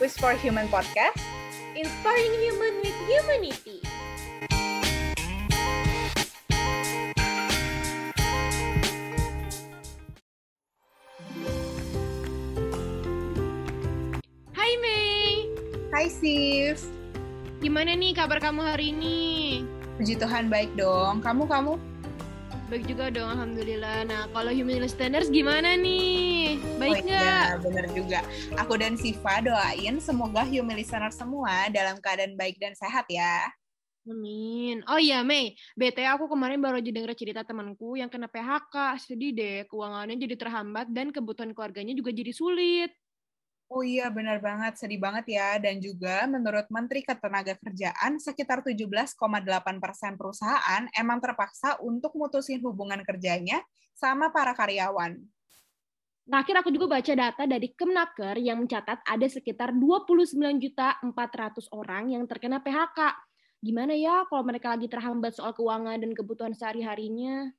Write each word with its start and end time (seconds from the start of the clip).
Wish 0.00 0.16
for 0.16 0.32
Human 0.32 0.64
Podcast, 0.72 1.20
inspiring 1.76 2.32
human 2.40 2.80
with 2.80 2.96
humanity. 3.04 3.84
Hai 14.56 14.72
Mei. 14.80 15.52
Hai 15.92 16.08
Sif. 16.08 16.80
Gimana 17.60 17.92
nih 17.92 18.16
kabar 18.16 18.40
kamu 18.40 18.64
hari 18.64 18.96
ini? 18.96 19.68
Puji 20.00 20.16
Tuhan 20.16 20.48
baik 20.48 20.72
dong. 20.80 21.20
Kamu 21.20 21.44
kamu? 21.44 21.76
Baik 22.70 22.86
juga 22.86 23.10
dong, 23.10 23.26
alhamdulillah. 23.26 24.06
Nah, 24.06 24.22
kalau 24.30 24.54
human 24.54 24.78
listeners 24.78 25.26
gimana 25.26 25.74
nih? 25.74 26.54
Baik 26.78 27.02
Oh 27.02 27.10
nggak? 27.10 27.18
iya, 27.18 27.58
bener 27.58 27.86
juga. 27.90 28.22
Aku 28.62 28.78
dan 28.78 28.94
Siva 28.94 29.42
doain 29.42 29.98
semoga 29.98 30.46
human 30.46 30.78
listener 30.78 31.10
semua 31.10 31.66
dalam 31.74 31.98
keadaan 31.98 32.38
baik 32.38 32.62
dan 32.62 32.78
sehat 32.78 33.10
ya. 33.10 33.50
Amin. 34.06 34.86
Oh 34.86 35.02
iya, 35.02 35.26
Mei. 35.26 35.58
BT 35.74 36.06
aku 36.06 36.30
kemarin 36.30 36.62
baru 36.62 36.78
aja 36.78 36.94
denger 36.94 37.10
cerita 37.18 37.42
temanku 37.42 37.98
yang 37.98 38.06
kena 38.06 38.30
PHK. 38.30 39.02
Sedih 39.02 39.34
deh, 39.34 39.66
keuangannya 39.66 40.14
jadi 40.14 40.38
terhambat 40.38 40.94
dan 40.94 41.10
kebutuhan 41.10 41.50
keluarganya 41.50 41.98
juga 41.98 42.14
jadi 42.14 42.30
sulit. 42.30 42.94
Oh 43.70 43.86
iya, 43.86 44.10
benar 44.10 44.42
banget. 44.42 44.82
Sedih 44.82 44.98
banget 44.98 45.30
ya. 45.30 45.54
Dan 45.62 45.78
juga 45.78 46.26
menurut 46.26 46.66
Menteri 46.74 47.06
Ketenagakerjaan, 47.06 48.18
sekitar 48.18 48.66
17,8 48.66 49.14
persen 49.78 50.18
perusahaan 50.18 50.90
emang 50.98 51.22
terpaksa 51.22 51.78
untuk 51.78 52.10
mutusin 52.18 52.58
hubungan 52.66 52.98
kerjanya 53.06 53.62
sama 53.94 54.34
para 54.34 54.58
karyawan. 54.58 55.22
Terakhir 56.26 56.56
aku 56.66 56.70
juga 56.74 56.98
baca 56.98 57.12
data 57.14 57.42
dari 57.46 57.70
Kemnaker 57.70 58.42
yang 58.42 58.66
mencatat 58.66 59.06
ada 59.06 59.26
sekitar 59.30 59.70
29.400 59.70 61.06
orang 61.70 62.10
yang 62.10 62.26
terkena 62.26 62.58
PHK. 62.58 62.98
Gimana 63.62 63.94
ya 63.94 64.26
kalau 64.26 64.42
mereka 64.42 64.74
lagi 64.74 64.90
terhambat 64.90 65.38
soal 65.38 65.54
keuangan 65.54 65.94
dan 65.94 66.10
kebutuhan 66.10 66.54
sehari-harinya? 66.58 67.54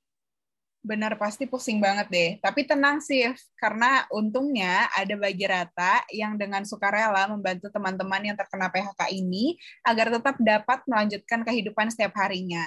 Benar, 0.81 1.13
pasti 1.13 1.45
pusing 1.45 1.77
banget 1.77 2.09
deh. 2.09 2.29
Tapi 2.41 2.65
tenang 2.65 2.97
sih, 3.05 3.29
karena 3.53 4.01
untungnya 4.09 4.89
ada 4.97 5.13
bagi 5.13 5.45
rata 5.45 6.01
yang 6.09 6.41
dengan 6.41 6.65
sukarela 6.65 7.29
membantu 7.29 7.69
teman-teman 7.69 8.33
yang 8.33 8.37
terkena 8.37 8.65
PHK 8.73 9.13
ini 9.13 9.61
agar 9.85 10.09
tetap 10.09 10.41
dapat 10.41 10.81
melanjutkan 10.89 11.45
kehidupan 11.45 11.93
setiap 11.93 12.17
harinya. 12.17 12.65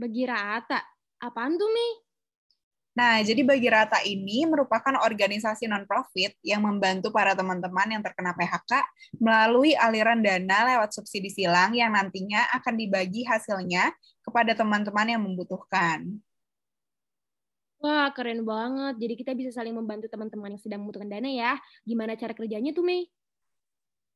Bagi 0.00 0.24
rata. 0.24 0.80
Apaan 1.20 1.60
tuh, 1.60 1.68
Mei? 1.68 2.10
Nah, 2.90 3.22
jadi 3.22 3.46
Bagi 3.46 3.70
Rata 3.70 4.02
ini 4.02 4.42
merupakan 4.50 4.98
organisasi 5.06 5.70
non-profit 5.70 6.34
yang 6.42 6.66
membantu 6.66 7.14
para 7.14 7.38
teman-teman 7.38 7.86
yang 7.96 8.02
terkena 8.02 8.34
PHK 8.34 8.82
melalui 9.22 9.78
aliran 9.78 10.18
dana 10.18 10.66
lewat 10.74 10.90
subsidi 10.92 11.30
silang 11.30 11.70
yang 11.70 11.94
nantinya 11.94 12.50
akan 12.60 12.74
dibagi 12.74 13.22
hasilnya 13.22 13.94
kepada 14.26 14.58
teman-teman 14.58 15.06
yang 15.06 15.22
membutuhkan. 15.22 16.18
Wah, 17.80 18.12
keren 18.12 18.44
banget. 18.44 19.00
Jadi 19.00 19.14
kita 19.16 19.32
bisa 19.32 19.56
saling 19.56 19.72
membantu 19.72 20.04
teman-teman 20.12 20.52
yang 20.52 20.60
sedang 20.60 20.84
membutuhkan 20.84 21.08
dana 21.08 21.32
ya. 21.32 21.56
Gimana 21.88 22.12
cara 22.12 22.36
kerjanya 22.36 22.76
tuh, 22.76 22.84
Mei? 22.84 23.08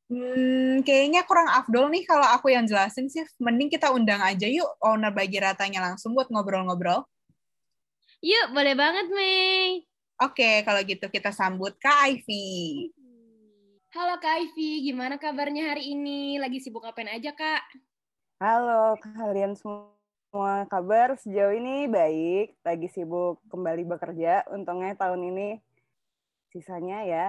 Hmm, 0.05 0.85
kayaknya 0.85 1.25
kurang 1.25 1.49
afdol 1.49 1.89
nih 1.89 2.05
kalau 2.05 2.29
aku 2.29 2.53
yang 2.53 2.69
jelasin 2.69 3.09
sih. 3.09 3.25
Mending 3.41 3.73
kita 3.73 3.89
undang 3.89 4.21
aja 4.21 4.45
yuk 4.45 4.69
owner 4.85 5.09
Bagi 5.09 5.41
Ratanya 5.41 5.81
langsung 5.81 6.13
buat 6.13 6.29
ngobrol-ngobrol. 6.29 7.01
Yuk, 8.21 8.53
boleh 8.53 8.77
banget, 8.77 9.09
Mei. 9.09 9.81
Oke, 10.21 10.61
kalau 10.61 10.85
gitu 10.85 11.09
kita 11.09 11.33
sambut 11.33 11.73
Kak 11.81 12.05
Ivy. 12.05 12.93
Halo 13.97 14.21
Kak 14.21 14.45
Ivy, 14.45 14.85
gimana 14.85 15.17
kabarnya 15.17 15.73
hari 15.73 15.97
ini? 15.97 16.37
Lagi 16.37 16.61
sibuk 16.61 16.85
ngapain 16.85 17.09
aja, 17.09 17.33
Kak? 17.33 17.65
Halo 18.43 18.99
kalian 18.99 19.55
semua, 19.55 19.94
kabar 20.67 21.15
sejauh 21.15 21.55
ini 21.55 21.87
baik, 21.87 22.59
lagi 22.65 22.87
sibuk 22.91 23.39
kembali 23.47 23.87
bekerja. 23.87 24.43
Untungnya 24.51 24.91
tahun 24.99 25.31
ini 25.31 25.47
sisanya 26.51 27.03
ya 27.07 27.27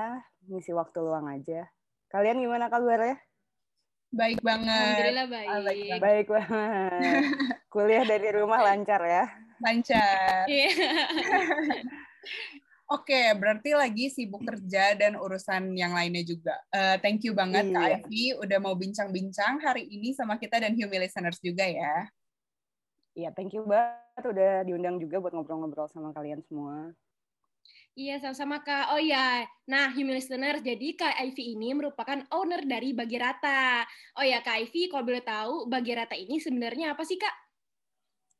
ngisi 0.50 0.74
waktu 0.74 0.98
luang 1.02 1.30
aja. 1.30 1.70
Kalian 2.10 2.42
gimana 2.42 2.66
kabarnya? 2.66 3.18
Baik 4.14 4.38
banget. 4.42 4.70
Alhamdulillah 4.70 5.26
baik. 5.30 5.48
Ah, 5.48 5.60
baik 5.62 5.84
banget. 5.86 6.02
Baik 6.02 6.26
banget. 6.30 7.22
Kuliah 7.72 8.04
dari 8.06 8.28
rumah 8.34 8.60
lancar 8.62 9.02
ya. 9.02 9.24
Lancar. 9.62 10.46
Iya. 10.46 10.70
Oke, 12.86 13.34
berarti 13.34 13.74
lagi 13.74 14.06
sibuk 14.14 14.46
kerja 14.46 14.94
dan 14.94 15.18
urusan 15.18 15.74
yang 15.74 15.90
lainnya 15.90 16.22
juga. 16.22 16.54
Eh, 16.70 17.02
thank 17.02 17.26
you 17.26 17.34
banget 17.34 17.66
Kak 17.74 17.82
Iya. 17.82 17.98
Ivy 18.06 18.24
udah 18.38 18.58
mau 18.62 18.78
bincang-bincang 18.78 19.58
hari 19.58 19.90
ini 19.90 20.14
sama 20.14 20.38
kita 20.38 20.62
dan 20.62 20.70
Humi 20.78 21.02
Listeners 21.02 21.42
juga 21.42 21.66
ya. 21.66 22.06
Iya, 23.16 23.32
thank 23.32 23.56
you 23.56 23.64
banget 23.64 24.24
udah 24.28 24.60
diundang 24.68 25.00
juga 25.00 25.16
buat 25.24 25.32
ngobrol-ngobrol 25.32 25.88
sama 25.88 26.12
kalian 26.12 26.44
semua. 26.44 26.92
Iya, 27.96 28.20
sama-sama 28.20 28.60
Kak. 28.60 28.92
Oh 28.92 29.00
iya, 29.00 29.48
nah 29.64 29.88
Human 29.96 30.20
Listener, 30.20 30.60
jadi 30.60 30.92
Kak 30.92 31.16
Ivy 31.32 31.56
ini 31.56 31.72
merupakan 31.72 32.20
owner 32.28 32.60
dari 32.68 32.92
Bagi 32.92 33.16
Rata. 33.16 33.88
Oh 34.20 34.24
ya, 34.24 34.44
Kak 34.44 34.68
Ivy, 34.68 34.92
kalau 34.92 35.08
boleh 35.08 35.24
tahu 35.24 35.64
Bagi 35.64 35.96
Rata 35.96 36.12
ini 36.12 36.36
sebenarnya 36.36 36.92
apa 36.92 37.08
sih 37.08 37.16
Kak? 37.16 37.32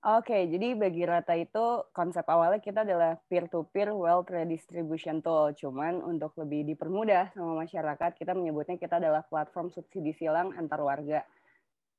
Oke, 0.07 0.47
jadi 0.47 0.79
bagi 0.79 1.03
rata 1.03 1.35
itu 1.35 1.83
konsep 1.91 2.23
awalnya 2.31 2.63
kita 2.63 2.87
adalah 2.87 3.19
peer-to-peer 3.27 3.91
wealth 3.91 4.31
redistribution 4.31 5.19
tool. 5.19 5.51
Cuman 5.57 5.99
untuk 5.99 6.31
lebih 6.39 6.63
dipermudah 6.63 7.35
sama 7.35 7.67
masyarakat, 7.67 8.15
kita 8.15 8.31
menyebutnya 8.31 8.79
kita 8.79 9.03
adalah 9.03 9.27
platform 9.27 9.75
subsidi 9.75 10.15
silang 10.15 10.55
antar 10.55 10.79
warga. 10.79 11.27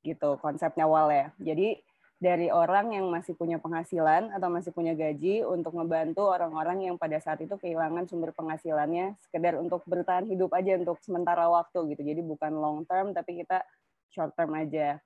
Gitu 0.00 0.40
konsepnya 0.40 0.88
awalnya. 0.88 1.36
Jadi 1.36 1.84
dari 2.18 2.50
orang 2.50 2.98
yang 2.98 3.06
masih 3.14 3.38
punya 3.38 3.62
penghasilan 3.62 4.34
atau 4.34 4.50
masih 4.50 4.74
punya 4.74 4.90
gaji 4.98 5.46
untuk 5.46 5.70
membantu 5.78 6.26
orang-orang 6.26 6.90
yang 6.90 6.98
pada 6.98 7.22
saat 7.22 7.38
itu 7.38 7.54
kehilangan 7.54 8.10
sumber 8.10 8.34
penghasilannya 8.34 9.14
sekedar 9.22 9.54
untuk 9.54 9.86
bertahan 9.86 10.26
hidup 10.26 10.50
aja 10.50 10.74
untuk 10.82 10.98
sementara 11.06 11.46
waktu 11.46 11.94
gitu. 11.94 12.02
Jadi 12.02 12.20
bukan 12.26 12.52
long 12.58 12.82
term 12.90 13.14
tapi 13.14 13.38
kita 13.38 13.62
short 14.10 14.34
term 14.34 14.50
aja. 14.58 14.98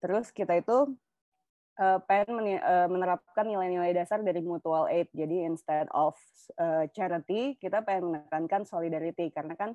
Terus 0.00 0.32
kita 0.32 0.56
itu 0.56 0.96
uh, 1.76 1.98
pengen 2.08 2.56
uh, 2.56 2.88
menerapkan 2.88 3.44
nilai-nilai 3.44 3.92
dasar 3.92 4.24
dari 4.24 4.40
mutual 4.40 4.88
aid. 4.88 5.12
Jadi 5.12 5.44
instead 5.44 5.92
of 5.92 6.16
uh, 6.56 6.88
charity, 6.96 7.60
kita 7.60 7.84
pengen 7.84 8.16
menekankan 8.16 8.64
solidarity 8.64 9.28
karena 9.28 9.52
kan 9.60 9.70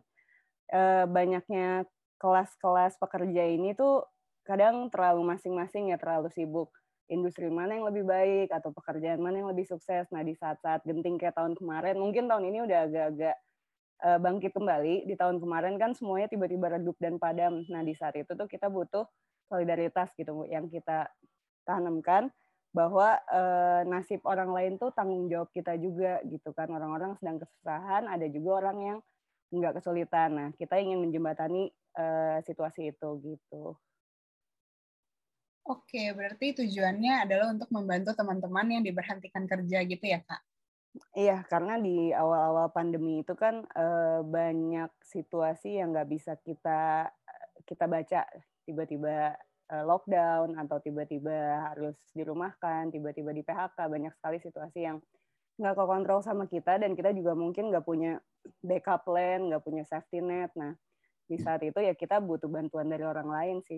uh, 0.74 1.06
banyaknya 1.06 1.86
kelas-kelas 2.18 2.98
pekerja 2.98 3.44
ini 3.50 3.78
tuh 3.78 4.06
kadang 4.44 4.90
terlalu 4.90 5.22
masing-masing 5.26 5.94
ya 5.94 5.98
terlalu 5.98 6.30
sibuk. 6.34 6.70
Industri 7.12 7.52
mana 7.52 7.76
yang 7.76 7.92
lebih 7.92 8.08
baik 8.08 8.56
atau 8.56 8.72
pekerjaan 8.72 9.20
mana 9.20 9.44
yang 9.44 9.50
lebih 9.52 9.68
sukses. 9.68 10.08
Nah 10.16 10.24
di 10.24 10.32
saat-saat 10.32 10.88
genting 10.88 11.20
kayak 11.20 11.36
tahun 11.36 11.60
kemarin, 11.60 12.00
mungkin 12.00 12.32
tahun 12.32 12.48
ini 12.48 12.64
udah 12.64 12.80
agak-agak 12.88 13.36
uh, 14.08 14.20
bangkit 14.24 14.52
kembali. 14.56 14.96
Di 15.12 15.16
tahun 15.20 15.44
kemarin 15.44 15.76
kan 15.76 15.92
semuanya 15.92 16.32
tiba-tiba 16.32 16.80
redup 16.80 16.96
dan 17.04 17.20
padam. 17.20 17.68
Nah 17.68 17.84
di 17.84 17.92
saat 17.92 18.16
itu 18.16 18.32
tuh 18.32 18.48
kita 18.48 18.72
butuh 18.72 19.04
solidaritas 19.52 20.16
gitu 20.16 20.48
yang 20.48 20.72
kita 20.72 21.12
tanamkan 21.68 22.32
bahwa 22.72 23.20
eh, 23.28 23.84
nasib 23.84 24.24
orang 24.24 24.56
lain 24.56 24.74
tuh 24.80 24.96
tanggung 24.96 25.28
jawab 25.28 25.52
kita 25.52 25.76
juga 25.76 26.24
gitu 26.24 26.56
kan 26.56 26.72
orang-orang 26.72 27.20
sedang 27.20 27.36
kesusahan 27.44 28.08
ada 28.08 28.24
juga 28.32 28.64
orang 28.64 28.78
yang 28.80 28.98
nggak 29.52 29.84
kesulitan 29.84 30.30
nah 30.32 30.50
kita 30.56 30.80
ingin 30.80 31.04
menjembatani 31.04 31.68
eh, 32.00 32.40
situasi 32.48 32.96
itu 32.96 33.10
gitu 33.28 33.76
Oke, 35.62 36.10
berarti 36.18 36.58
tujuannya 36.58 37.26
adalah 37.26 37.54
untuk 37.54 37.70
membantu 37.70 38.12
teman-teman 38.18 38.68
yang 38.80 38.84
diberhentikan 38.84 39.46
kerja 39.46 39.78
gitu 39.86 40.06
ya 40.06 40.20
Kak? 40.26 40.42
iya 41.16 41.44
karena 41.48 41.80
di 41.80 42.12
awal-awal 42.12 42.68
pandemi 42.76 43.24
itu 43.24 43.34
kan 43.36 43.64
eh, 43.64 44.20
banyak 44.28 44.92
situasi 45.04 45.80
yang 45.80 45.96
nggak 45.96 46.10
bisa 46.12 46.36
kita 46.44 47.08
kita 47.64 47.86
baca 47.88 48.28
tiba-tiba 48.68 49.36
eh, 49.72 49.84
lockdown 49.88 50.60
atau 50.60 50.78
tiba-tiba 50.84 51.72
harus 51.72 51.96
dirumahkan 52.12 52.92
tiba-tiba 52.92 53.32
di 53.32 53.44
PHK 53.44 53.78
banyak 53.88 54.14
sekali 54.20 54.38
situasi 54.44 54.80
yang 54.84 54.98
nggak 55.60 55.76
kekontrol 55.78 56.20
sama 56.26 56.50
kita 56.50 56.82
dan 56.82 56.98
kita 56.98 57.14
juga 57.14 57.38
mungkin 57.38 57.70
nggak 57.70 57.86
punya 57.86 58.18
backup 58.66 59.06
plan, 59.06 59.46
nggak 59.46 59.62
punya 59.62 59.84
safety 59.86 60.18
net. 60.18 60.50
Nah, 60.58 60.74
di 61.30 61.38
saat 61.38 61.62
itu 61.62 61.78
ya 61.78 61.94
kita 61.94 62.18
butuh 62.18 62.50
bantuan 62.50 62.90
dari 62.90 63.06
orang 63.06 63.30
lain 63.30 63.58
sih. 63.70 63.78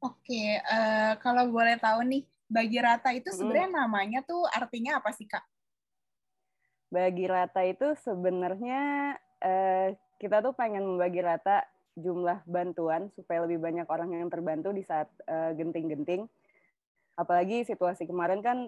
Oke, 0.00 0.56
eh, 0.56 1.12
kalau 1.20 1.52
boleh 1.52 1.76
tahu 1.76 2.04
nih, 2.08 2.24
Bagi 2.50 2.82
Rata 2.82 3.14
itu 3.14 3.30
sebenarnya 3.30 3.86
namanya 3.86 4.20
tuh 4.26 4.42
artinya 4.50 4.98
apa 4.98 5.14
sih 5.14 5.28
Kak? 5.28 5.46
Bagi 6.90 7.30
rata 7.30 7.62
itu 7.62 7.94
sebenarnya 8.02 9.14
eh, 9.38 9.94
kita 10.18 10.42
tuh 10.42 10.50
pengen 10.58 10.82
membagi 10.82 11.22
rata 11.22 11.62
jumlah 11.94 12.42
bantuan 12.50 13.14
supaya 13.14 13.46
lebih 13.46 13.62
banyak 13.62 13.86
orang 13.86 14.10
yang 14.10 14.26
terbantu 14.26 14.74
di 14.74 14.82
saat 14.82 15.06
eh, 15.30 15.54
genting-genting. 15.54 16.26
Apalagi 17.14 17.62
situasi 17.62 18.10
kemarin 18.10 18.42
kan 18.42 18.66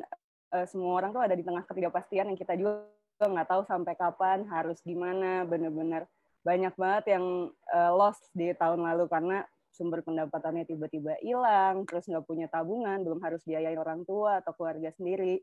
eh, 0.54 0.66
semua 0.70 1.02
orang 1.02 1.10
tuh 1.10 1.26
ada 1.26 1.34
di 1.34 1.42
tengah 1.42 1.66
ketidakpastian 1.66 2.30
yang 2.30 2.38
kita 2.38 2.54
juga 2.54 2.86
nggak 3.18 3.50
tahu 3.50 3.62
sampai 3.66 3.94
kapan 3.98 4.46
harus 4.46 4.78
gimana 4.86 5.42
bener-bener 5.42 6.06
banyak 6.42 6.74
banget 6.74 7.14
yang 7.14 7.54
uh, 7.70 7.92
lost 7.94 8.26
di 8.34 8.50
tahun 8.58 8.82
lalu 8.82 9.06
karena 9.06 9.46
sumber 9.72 10.04
pendapatannya 10.04 10.68
tiba-tiba 10.68 11.16
hilang, 11.24 11.88
terus 11.88 12.04
nggak 12.06 12.24
punya 12.28 12.46
tabungan, 12.52 13.00
belum 13.00 13.20
harus 13.24 13.40
biayain 13.48 13.80
orang 13.80 14.04
tua 14.04 14.44
atau 14.44 14.52
keluarga 14.52 14.92
sendiri. 14.92 15.40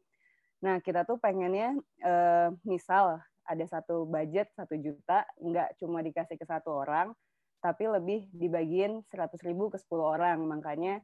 Nah, 0.62 0.78
kita 0.80 1.04
tuh 1.04 1.18
pengennya, 1.18 1.74
uh, 2.06 2.54
misal 2.64 3.20
ada 3.50 3.66
satu 3.66 4.06
budget 4.06 4.54
satu 4.54 4.78
juta, 4.78 5.26
nggak 5.42 5.82
cuma 5.82 6.06
dikasih 6.06 6.38
ke 6.38 6.46
satu 6.46 6.86
orang, 6.86 7.18
tapi 7.60 7.90
lebih 7.90 8.30
dibagiin 8.32 9.02
100 9.10 9.36
ribu 9.44 9.74
ke 9.74 9.82
10 9.82 9.90
orang. 10.00 10.40
Makanya 10.46 11.02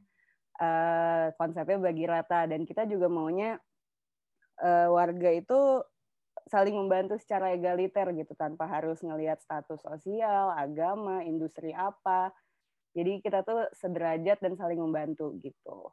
uh, 0.60 1.34
konsepnya 1.36 1.78
bagi 1.82 2.04
rata. 2.08 2.48
Dan 2.48 2.64
kita 2.64 2.88
juga 2.88 3.10
maunya 3.10 3.60
uh, 4.62 4.88
warga 4.94 5.30
itu 5.34 5.82
saling 6.46 6.76
membantu 6.78 7.18
secara 7.18 7.52
egaliter 7.52 8.06
gitu 8.14 8.32
tanpa 8.38 8.70
harus 8.70 9.02
ngelihat 9.02 9.42
status 9.42 9.82
sosial, 9.82 10.54
agama, 10.54 11.26
industri 11.26 11.74
apa. 11.74 12.32
Jadi 12.96 13.20
kita 13.20 13.44
tuh 13.44 13.68
sederajat 13.76 14.40
dan 14.40 14.56
saling 14.56 14.80
membantu 14.80 15.36
gitu. 15.44 15.92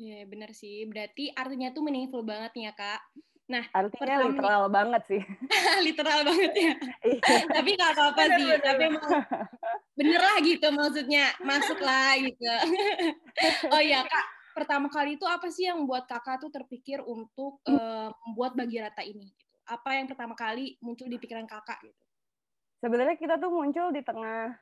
Iya, 0.00 0.24
yeah, 0.24 0.26
bener 0.26 0.50
sih. 0.56 0.88
Berarti 0.88 1.28
artinya 1.36 1.68
tuh 1.76 1.84
meaningful 1.84 2.24
banget 2.24 2.56
nih 2.56 2.64
ya, 2.66 2.72
Kak. 2.72 3.00
Nah, 3.44 3.64
artinya 3.76 4.24
literal 4.24 4.62
nih. 4.64 4.72
banget 4.72 5.02
sih. 5.04 5.22
literal 5.86 6.20
banget 6.24 6.52
ya. 6.56 6.72
Iya. 7.04 7.36
Tapi 7.52 7.68
gak 7.76 7.90
apa-apa 7.92 8.22
sih. 8.24 8.48
Bener. 8.48 8.60
Tapi 8.64 8.82
emang 8.88 9.10
bener 9.94 10.20
lah 10.24 10.36
gitu 10.40 10.66
maksudnya. 10.72 11.26
Masuk 11.44 11.78
lah 11.84 12.16
gitu. 12.16 12.54
oh 13.76 13.82
iya, 13.84 14.00
Kak. 14.02 14.26
Pertama 14.56 14.88
kali 14.88 15.20
itu 15.20 15.28
apa 15.28 15.52
sih 15.52 15.68
yang 15.68 15.84
membuat 15.84 16.08
kakak 16.08 16.40
tuh 16.40 16.48
terpikir 16.48 17.04
untuk 17.04 17.60
uh, 17.68 18.08
membuat 18.24 18.56
bagi 18.56 18.80
rata 18.80 19.04
ini? 19.04 19.28
apa 19.64 19.96
yang 19.96 20.06
pertama 20.08 20.36
kali 20.36 20.76
muncul 20.84 21.08
di 21.08 21.16
pikiran 21.16 21.48
kakak 21.48 21.80
gitu? 21.80 22.02
Sebenarnya 22.84 23.16
kita 23.16 23.40
tuh 23.40 23.48
muncul 23.48 23.88
di 23.96 24.04
tengah 24.04 24.52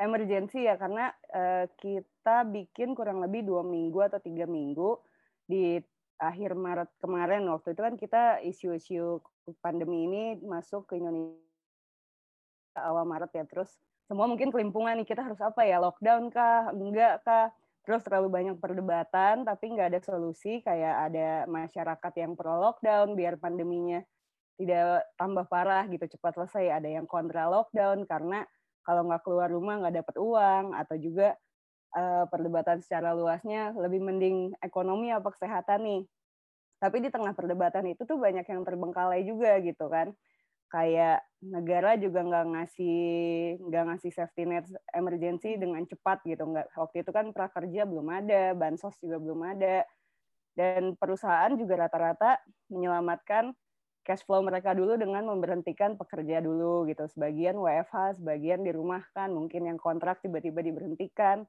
emergency 0.00 0.64
ya 0.64 0.80
karena 0.80 1.12
uh, 1.32 1.68
kita 1.76 2.48
bikin 2.48 2.96
kurang 2.96 3.20
lebih 3.20 3.44
dua 3.44 3.60
minggu 3.60 4.00
atau 4.00 4.20
tiga 4.22 4.48
minggu 4.48 4.96
di 5.44 5.76
akhir 6.22 6.54
Maret 6.54 6.90
kemarin. 7.02 7.44
Waktu 7.50 7.74
itu 7.74 7.82
kan 7.82 7.94
kita 7.98 8.22
isu-isu 8.46 9.18
pandemi 9.58 10.06
ini 10.06 10.22
masuk 10.40 10.86
ke 10.86 10.96
Indonesia 10.96 11.34
awal 12.78 13.04
Maret 13.04 13.34
ya. 13.34 13.44
Terus 13.44 13.74
semua 14.06 14.30
mungkin 14.30 14.54
kelimpungan 14.54 14.96
nih 15.02 15.08
kita 15.08 15.26
harus 15.26 15.40
apa 15.42 15.66
ya 15.66 15.82
lockdown 15.82 16.30
kah 16.30 16.70
enggak 16.70 17.20
kah? 17.26 17.50
Terus 17.82 18.06
terlalu 18.06 18.30
banyak 18.30 18.56
perdebatan 18.62 19.42
tapi 19.42 19.74
nggak 19.74 19.88
ada 19.92 20.00
solusi. 20.00 20.62
Kayak 20.62 21.10
ada 21.10 21.28
masyarakat 21.50 22.12
yang 22.16 22.32
pro 22.38 22.54
lockdown 22.54 23.18
biar 23.18 23.36
pandeminya 23.42 24.00
tidak 24.56 25.02
tambah 25.18 25.44
parah 25.50 25.84
gitu 25.90 26.06
cepat 26.06 26.38
selesai. 26.38 26.78
Ada 26.78 26.88
yang 27.02 27.06
kontra 27.10 27.50
lockdown 27.50 28.06
karena 28.06 28.46
kalau 28.82 29.06
nggak 29.06 29.22
keluar 29.22 29.48
rumah 29.50 29.78
nggak 29.82 30.02
dapat 30.02 30.16
uang 30.18 30.64
atau 30.74 30.96
juga 30.98 31.38
uh, 31.96 32.24
perdebatan 32.28 32.80
secara 32.82 33.14
luasnya 33.14 33.72
lebih 33.76 34.02
mending 34.02 34.56
ekonomi 34.60 35.12
apa 35.12 35.30
kesehatan 35.32 35.80
nih. 35.86 36.02
Tapi 36.82 36.98
di 36.98 37.08
tengah 37.14 37.30
perdebatan 37.30 37.94
itu 37.94 38.02
tuh 38.02 38.18
banyak 38.18 38.42
yang 38.42 38.66
terbengkalai 38.66 39.22
juga 39.22 39.62
gitu 39.62 39.86
kan. 39.86 40.10
Kayak 40.66 41.22
negara 41.44 41.94
juga 42.00 42.24
nggak 42.26 42.46
ngasih 42.58 43.00
nggak 43.60 43.84
ngasih 43.92 44.10
safety 44.10 44.42
net 44.48 44.66
emergency 44.96 45.54
dengan 45.54 45.86
cepat 45.86 46.26
gitu. 46.26 46.42
Nggak 46.42 46.74
waktu 46.74 47.06
itu 47.06 47.10
kan 47.14 47.30
prakerja 47.30 47.86
belum 47.86 48.08
ada 48.10 48.42
bansos 48.58 48.98
juga 48.98 49.22
belum 49.22 49.40
ada. 49.46 49.86
Dan 50.52 50.98
perusahaan 50.98 51.54
juga 51.54 51.86
rata-rata 51.86 52.36
menyelamatkan 52.68 53.54
cash 54.02 54.26
flow 54.26 54.42
mereka 54.42 54.74
dulu 54.74 54.98
dengan 54.98 55.26
memberhentikan 55.26 55.94
pekerja 55.94 56.42
dulu 56.42 56.86
gitu. 56.90 57.06
Sebagian 57.10 57.58
WFH, 57.58 58.18
sebagian 58.22 58.66
dirumahkan, 58.66 59.30
mungkin 59.30 59.70
yang 59.70 59.78
kontrak 59.78 60.20
tiba-tiba 60.20 60.62
diberhentikan. 60.62 61.46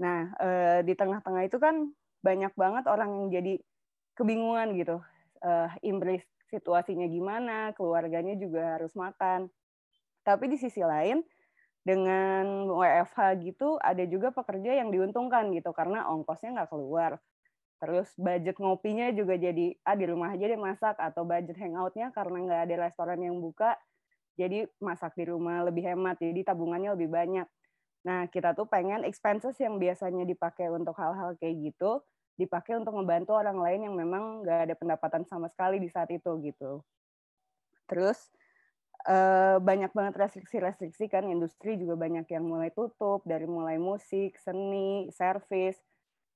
Nah, 0.00 0.32
eh, 0.40 0.80
di 0.84 0.96
tengah-tengah 0.96 1.44
itu 1.46 1.60
kan 1.60 1.92
banyak 2.24 2.52
banget 2.56 2.84
orang 2.88 3.10
yang 3.12 3.26
jadi 3.30 3.54
kebingungan 4.16 4.74
gitu. 4.76 4.96
Eh, 5.44 5.70
imbris 5.84 6.24
situasinya 6.48 7.08
gimana, 7.08 7.72
keluarganya 7.76 8.36
juga 8.36 8.80
harus 8.80 8.92
makan. 8.96 9.48
Tapi 10.24 10.44
di 10.52 10.56
sisi 10.60 10.80
lain, 10.84 11.24
dengan 11.82 12.70
WFH 12.70 13.42
gitu, 13.42 13.74
ada 13.82 14.06
juga 14.06 14.30
pekerja 14.30 14.78
yang 14.78 14.94
diuntungkan 14.94 15.50
gitu, 15.50 15.74
karena 15.74 16.06
ongkosnya 16.06 16.54
nggak 16.62 16.70
keluar 16.70 17.18
Terus 17.82 18.14
budget 18.14 18.62
ngopinya 18.62 19.10
juga 19.10 19.34
jadi 19.34 19.74
ah 19.82 19.98
di 19.98 20.06
rumah 20.06 20.30
aja 20.30 20.46
deh 20.46 20.54
masak 20.54 20.94
atau 21.02 21.26
budget 21.26 21.58
hangoutnya 21.58 22.14
karena 22.14 22.38
nggak 22.46 22.60
ada 22.70 22.74
restoran 22.86 23.18
yang 23.18 23.42
buka 23.42 23.74
jadi 24.38 24.70
masak 24.78 25.18
di 25.18 25.26
rumah 25.26 25.66
lebih 25.66 25.90
hemat 25.90 26.14
jadi 26.22 26.46
tabungannya 26.46 26.94
lebih 26.94 27.10
banyak. 27.10 27.42
Nah 28.06 28.30
kita 28.30 28.54
tuh 28.54 28.70
pengen 28.70 29.02
expenses 29.02 29.58
yang 29.58 29.82
biasanya 29.82 30.22
dipakai 30.22 30.70
untuk 30.70 30.94
hal-hal 30.94 31.34
kayak 31.42 31.74
gitu 31.74 32.06
dipakai 32.38 32.78
untuk 32.78 32.94
membantu 32.94 33.34
orang 33.34 33.58
lain 33.58 33.90
yang 33.90 33.94
memang 33.98 34.46
nggak 34.46 34.60
ada 34.70 34.74
pendapatan 34.78 35.22
sama 35.26 35.50
sekali 35.50 35.82
di 35.82 35.90
saat 35.90 36.06
itu 36.14 36.38
gitu. 36.38 36.86
Terus 37.90 38.30
eh, 39.10 39.58
banyak 39.58 39.90
banget 39.90 40.14
restriksi-restriksi 40.22 41.10
kan 41.10 41.26
industri 41.26 41.74
juga 41.74 41.98
banyak 41.98 42.30
yang 42.30 42.46
mulai 42.46 42.70
tutup 42.70 43.26
dari 43.26 43.50
mulai 43.50 43.74
musik, 43.74 44.38
seni, 44.38 45.10
service 45.10 45.82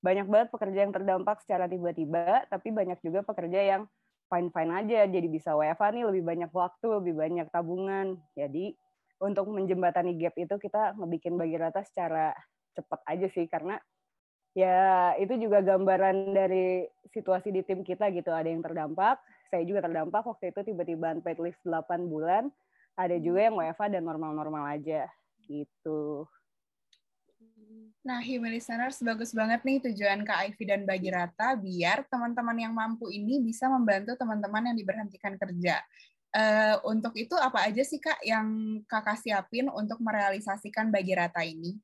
banyak 0.01 0.27
banget 0.29 0.47
pekerja 0.53 0.79
yang 0.85 0.93
terdampak 0.93 1.41
secara 1.41 1.65
tiba-tiba, 1.65 2.45
tapi 2.47 2.69
banyak 2.69 3.01
juga 3.01 3.25
pekerja 3.25 3.59
yang 3.63 3.81
fine-fine 4.27 4.71
aja, 4.83 5.07
jadi 5.07 5.27
bisa 5.27 5.55
WFA 5.55 5.87
nih 5.95 6.05
lebih 6.07 6.23
banyak 6.27 6.51
waktu, 6.51 6.87
lebih 6.99 7.15
banyak 7.15 7.47
tabungan. 7.49 8.19
Jadi 8.35 8.75
untuk 9.23 9.49
menjembatani 9.49 10.13
gap 10.19 10.35
itu 10.37 10.55
kita 10.59 10.93
ngebikin 10.99 11.39
bagi 11.39 11.57
rata 11.57 11.81
secara 11.81 12.35
cepat 12.77 13.01
aja 13.07 13.27
sih, 13.33 13.47
karena 13.49 13.79
ya 14.53 15.13
itu 15.17 15.33
juga 15.41 15.63
gambaran 15.63 16.35
dari 16.35 16.85
situasi 17.09 17.49
di 17.49 17.63
tim 17.65 17.81
kita 17.81 18.11
gitu. 18.13 18.29
Ada 18.29 18.51
yang 18.51 18.61
terdampak, 18.61 19.17
saya 19.49 19.63
juga 19.63 19.81
terdampak 19.87 20.21
waktu 20.27 20.53
itu 20.53 20.75
tiba-tiba 20.75 21.17
unpaid 21.17 21.39
leave 21.41 21.61
8 21.65 22.05
bulan, 22.05 22.51
ada 22.99 23.15
juga 23.17 23.47
yang 23.49 23.55
WFA 23.57 23.89
dan 23.89 24.03
normal-normal 24.05 24.75
aja 24.77 25.07
gitu. 25.47 26.27
Nah, 28.07 28.23
human 28.23 28.55
listeners, 28.55 29.03
bagus 29.03 29.35
banget 29.35 29.61
nih 29.67 29.83
tujuan 29.89 30.23
Kak 30.23 30.51
Ivy 30.51 30.63
dan 30.63 30.81
Bagi 30.87 31.11
Rata 31.11 31.59
biar 31.59 32.07
teman-teman 32.07 32.55
yang 32.55 32.73
mampu 32.73 33.11
ini 33.11 33.43
bisa 33.43 33.67
membantu 33.67 34.15
teman-teman 34.15 34.71
yang 34.71 34.77
diberhentikan 34.79 35.35
kerja. 35.35 35.83
Uh, 36.31 36.75
untuk 36.87 37.15
itu 37.15 37.33
apa 37.39 37.67
aja 37.67 37.81
sih 37.83 37.99
Kak 37.99 38.19
yang 38.23 38.79
Kakak 38.87 39.19
siapin 39.19 39.67
untuk 39.71 39.99
merealisasikan 39.99 40.91
Bagi 40.91 41.13
Rata 41.15 41.43
ini? 41.43 41.75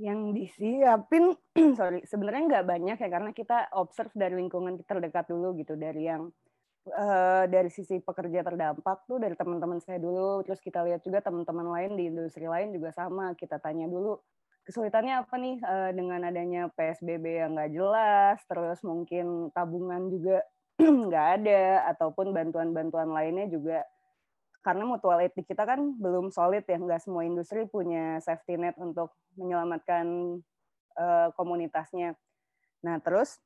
Yang 0.00 0.20
disiapin, 0.34 1.36
sorry, 1.78 2.00
sebenarnya 2.08 2.42
nggak 2.48 2.66
banyak 2.68 2.96
ya 2.96 3.08
karena 3.12 3.30
kita 3.36 3.68
observe 3.76 4.12
dari 4.16 4.40
lingkungan 4.40 4.80
terdekat 4.88 5.28
dulu 5.28 5.52
gitu, 5.60 5.76
dari 5.76 6.08
yang 6.08 6.32
uh, 6.90 7.44
dari 7.46 7.70
sisi 7.70 8.02
pekerja 8.02 8.42
terdampak 8.42 9.06
tuh 9.06 9.22
dari 9.22 9.36
teman-teman 9.38 9.78
saya 9.78 10.02
dulu, 10.02 10.42
terus 10.42 10.58
kita 10.58 10.82
lihat 10.82 11.04
juga 11.04 11.22
teman-teman 11.22 11.68
lain 11.70 11.92
di 11.94 12.10
industri 12.10 12.48
lain 12.48 12.74
juga 12.74 12.90
sama, 12.90 13.36
kita 13.38 13.62
tanya 13.62 13.86
dulu 13.86 14.18
kesulitannya 14.62 15.26
apa 15.26 15.34
nih 15.38 15.56
uh, 15.62 15.90
dengan 15.90 16.22
adanya 16.22 16.70
PSBB 16.72 17.42
yang 17.42 17.58
nggak 17.58 17.72
jelas, 17.74 18.38
terus 18.46 18.78
mungkin 18.86 19.50
tabungan 19.50 20.10
juga 20.10 20.42
nggak 21.08 21.26
ada, 21.42 21.90
ataupun 21.94 22.30
bantuan-bantuan 22.30 23.10
lainnya 23.10 23.50
juga 23.50 23.82
karena 24.62 24.86
mutual 24.86 25.18
etik 25.18 25.50
kita 25.50 25.66
kan 25.66 25.98
belum 25.98 26.30
solid 26.30 26.62
ya, 26.62 26.78
nggak 26.78 27.02
semua 27.02 27.26
industri 27.26 27.66
punya 27.66 28.22
safety 28.22 28.54
net 28.54 28.78
untuk 28.78 29.10
menyelamatkan 29.34 30.38
uh, 30.94 31.28
komunitasnya. 31.34 32.14
Nah 32.86 33.02
terus 33.02 33.42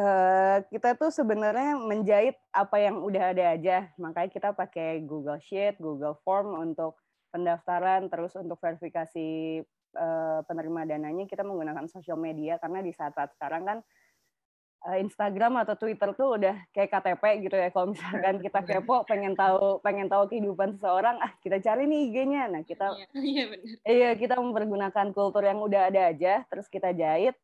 uh, 0.00 0.64
kita 0.72 0.96
tuh 0.96 1.12
sebenarnya 1.12 1.76
menjahit 1.76 2.40
apa 2.56 2.80
yang 2.80 3.04
udah 3.04 3.36
ada 3.36 3.44
aja, 3.52 3.92
makanya 4.00 4.30
kita 4.32 4.48
pakai 4.56 5.04
Google 5.04 5.40
Sheet, 5.44 5.76
Google 5.76 6.16
Form 6.24 6.56
untuk 6.56 6.96
pendaftaran, 7.28 8.08
terus 8.08 8.32
untuk 8.38 8.56
verifikasi 8.62 9.60
uh, 9.94 10.40
penerima 10.44 10.86
dananya 10.86 11.24
kita 11.24 11.46
menggunakan 11.46 11.86
sosial 11.88 12.18
media. 12.20 12.58
Karena 12.58 12.84
di 12.84 12.92
saat-saat 12.92 13.34
sekarang 13.38 13.62
kan 13.64 13.78
uh, 14.84 14.98
Instagram 15.00 15.64
atau 15.64 15.74
Twitter 15.80 16.12
tuh 16.12 16.36
udah 16.36 16.54
kayak 16.70 16.92
KTP 16.92 17.22
gitu 17.48 17.56
ya. 17.56 17.68
Kalau 17.72 17.90
misalkan 17.90 18.36
kita 18.44 18.60
kepo 18.62 19.02
pengen 19.08 19.32
tahu 19.34 19.80
pengen 19.80 20.06
tahu 20.06 20.28
kehidupan 20.28 20.76
seseorang 20.76 21.16
ah 21.18 21.32
kita 21.40 21.58
cari 21.64 21.88
nih 21.88 22.00
IG-nya 22.10 22.42
nah 22.52 22.62
kita 22.62 22.92
iya, 22.94 23.06
iya, 23.32 23.44
iya 23.88 24.10
kita 24.14 24.36
mempergunakan 24.36 25.10
kultur 25.16 25.42
yang 25.44 25.60
udah 25.64 25.88
ada 25.88 26.12
aja 26.12 26.44
terus 26.52 26.68
kita 26.68 26.92
jahit 26.92 27.34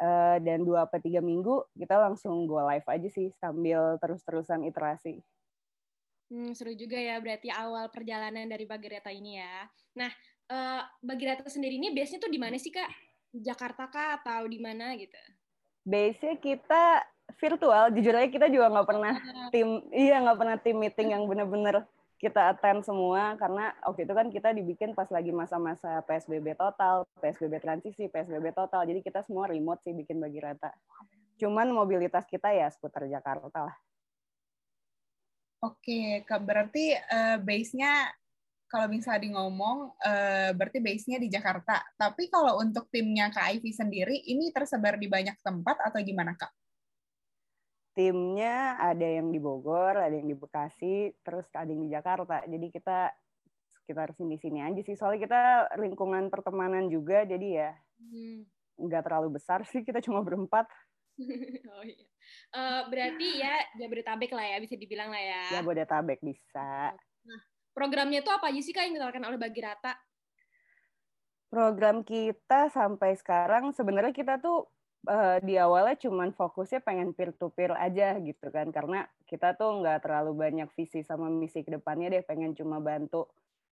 uh, 0.00 0.36
dan 0.40 0.64
dua 0.64 0.84
atau 0.84 1.00
tiga 1.00 1.24
minggu 1.24 1.64
kita 1.76 1.96
langsung 1.96 2.44
go 2.44 2.60
live 2.60 2.86
aja 2.86 3.08
sih 3.08 3.32
sambil 3.40 3.96
terus-terusan 4.00 4.64
iterasi. 4.68 5.20
Hmm, 6.26 6.50
seru 6.58 6.74
juga 6.74 6.98
ya 6.98 7.22
berarti 7.22 7.54
awal 7.54 7.86
perjalanan 7.94 8.50
dari 8.50 8.66
Bagereta 8.66 9.14
ini 9.14 9.38
ya. 9.38 9.70
Nah, 9.94 10.10
uh, 10.50 10.82
bagi 11.02 11.24
Rata 11.26 11.46
sendiri 11.46 11.78
ini 11.78 11.94
biasanya 11.94 12.26
tuh 12.26 12.32
di 12.32 12.40
mana 12.40 12.56
sih 12.58 12.70
kak? 12.70 12.90
Jakarta 13.36 13.90
kah 13.90 14.16
atau 14.22 14.48
di 14.48 14.58
mana 14.62 14.96
gitu? 14.96 15.18
Base 15.86 16.38
kita 16.40 17.04
virtual. 17.38 17.92
Jujur 17.92 18.14
aja 18.16 18.28
kita 18.30 18.46
juga 18.48 18.70
nggak 18.72 18.88
pernah 18.88 19.14
tim, 19.52 19.82
iya 19.92 20.22
nggak 20.22 20.38
pernah 20.38 20.56
tim 20.58 20.76
meeting 20.78 21.08
yang 21.12 21.24
bener-bener 21.26 21.84
kita 22.16 22.48
attend 22.48 22.80
semua 22.80 23.36
karena 23.36 23.76
waktu 23.84 24.08
itu 24.08 24.14
kan 24.16 24.28
kita 24.32 24.48
dibikin 24.56 24.96
pas 24.96 25.06
lagi 25.12 25.28
masa-masa 25.36 26.00
PSBB 26.08 26.56
total, 26.56 27.04
PSBB 27.20 27.60
transisi, 27.60 28.08
PSBB 28.08 28.56
total. 28.56 28.88
Jadi 28.88 29.04
kita 29.04 29.20
semua 29.20 29.44
remote 29.52 29.84
sih 29.84 29.92
bikin 29.92 30.16
bagi 30.16 30.40
rata. 30.40 30.72
Cuman 31.36 31.68
mobilitas 31.68 32.24
kita 32.24 32.56
ya 32.56 32.72
seputar 32.72 33.04
Jakarta 33.04 33.68
lah. 33.68 33.76
Oke, 35.60 36.24
berarti 36.24 36.96
uh, 36.96 37.36
base-nya 37.40 38.12
kalau 38.66 38.90
bisa 38.90 39.14
di 39.16 39.30
ngomong 39.30 39.94
uh, 39.94 40.50
berarti 40.54 40.82
base-nya 40.82 41.22
di 41.22 41.30
Jakarta. 41.30 41.80
Tapi 41.94 42.26
kalau 42.28 42.58
untuk 42.58 42.90
timnya 42.90 43.30
Kak 43.30 43.58
Ivy 43.58 43.70
sendiri 43.70 44.16
ini 44.26 44.50
tersebar 44.50 44.98
di 44.98 45.06
banyak 45.06 45.38
tempat 45.40 45.80
atau 45.86 45.98
gimana 46.02 46.34
Kak? 46.34 46.50
timnya 47.96 48.76
ada 48.76 49.08
yang 49.08 49.32
di 49.32 49.40
Bogor, 49.40 49.96
ada 49.96 50.12
yang 50.12 50.28
di 50.28 50.36
Bekasi, 50.36 51.16
terus 51.24 51.48
ada 51.56 51.66
yang 51.72 51.88
di 51.88 51.90
Jakarta. 51.90 52.44
Jadi 52.44 52.66
kita 52.68 53.08
sekitar 53.72 54.12
sini-sini 54.12 54.60
aja 54.60 54.80
sih. 54.84 54.94
Soalnya 54.94 55.24
kita 55.24 55.42
lingkungan 55.80 56.28
pertemanan 56.28 56.92
juga, 56.92 57.24
jadi 57.24 57.48
ya 57.48 57.70
hmm. 57.96 58.38
nggak 58.84 59.02
terlalu 59.08 59.40
besar 59.40 59.64
sih. 59.64 59.80
Kita 59.80 60.04
cuma 60.04 60.20
berempat. 60.20 60.68
oh 61.72 61.84
iya. 61.88 62.04
Uh, 62.52 62.80
berarti 62.92 63.40
ya 63.40 63.54
Jabodetabek 63.80 64.28
lah 64.36 64.44
ya, 64.44 64.56
bisa 64.60 64.76
dibilang 64.76 65.08
lah 65.08 65.22
ya. 65.24 65.42
Jabodetabek 65.56 66.20
bisa. 66.20 66.92
Programnya 67.76 68.24
itu 68.24 68.32
apa 68.32 68.48
aja 68.48 68.60
sih 68.64 68.72
Kak 68.72 68.88
yang 68.88 68.96
ditawarkan 68.96 69.28
oleh 69.28 69.36
Bagi 69.36 69.60
Rata? 69.60 69.92
Program 71.52 72.00
kita 72.00 72.72
sampai 72.72 73.20
sekarang 73.20 73.76
sebenarnya 73.76 74.16
kita 74.16 74.40
tuh 74.40 74.64
uh, 75.04 75.36
di 75.44 75.60
awalnya 75.60 75.92
cuman 76.00 76.32
fokusnya 76.32 76.80
pengen 76.80 77.12
peer 77.12 77.36
to 77.36 77.52
peer 77.52 77.76
aja 77.76 78.16
gitu 78.16 78.48
kan. 78.48 78.72
Karena 78.72 79.04
kita 79.28 79.60
tuh 79.60 79.84
nggak 79.84 80.08
terlalu 80.08 80.32
banyak 80.32 80.72
visi 80.72 81.04
sama 81.04 81.28
misi 81.28 81.60
ke 81.60 81.76
depannya 81.76 82.16
deh. 82.16 82.24
Pengen 82.24 82.56
cuma 82.56 82.80
bantu 82.80 83.28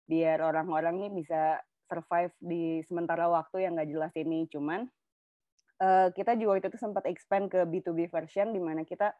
biar 0.08 0.48
orang-orang 0.48 1.04
nih 1.04 1.12
bisa 1.20 1.60
survive 1.92 2.32
di 2.40 2.80
sementara 2.88 3.28
waktu 3.28 3.68
yang 3.68 3.76
nggak 3.76 3.92
jelas 3.92 4.14
ini. 4.16 4.48
Cuman 4.48 4.88
uh, 5.84 6.08
kita 6.16 6.40
juga 6.40 6.64
itu 6.64 6.72
tuh 6.72 6.80
sempat 6.80 7.04
expand 7.04 7.52
ke 7.52 7.68
B2B 7.68 8.08
version 8.08 8.56
di 8.56 8.64
mana 8.64 8.88
kita 8.88 9.12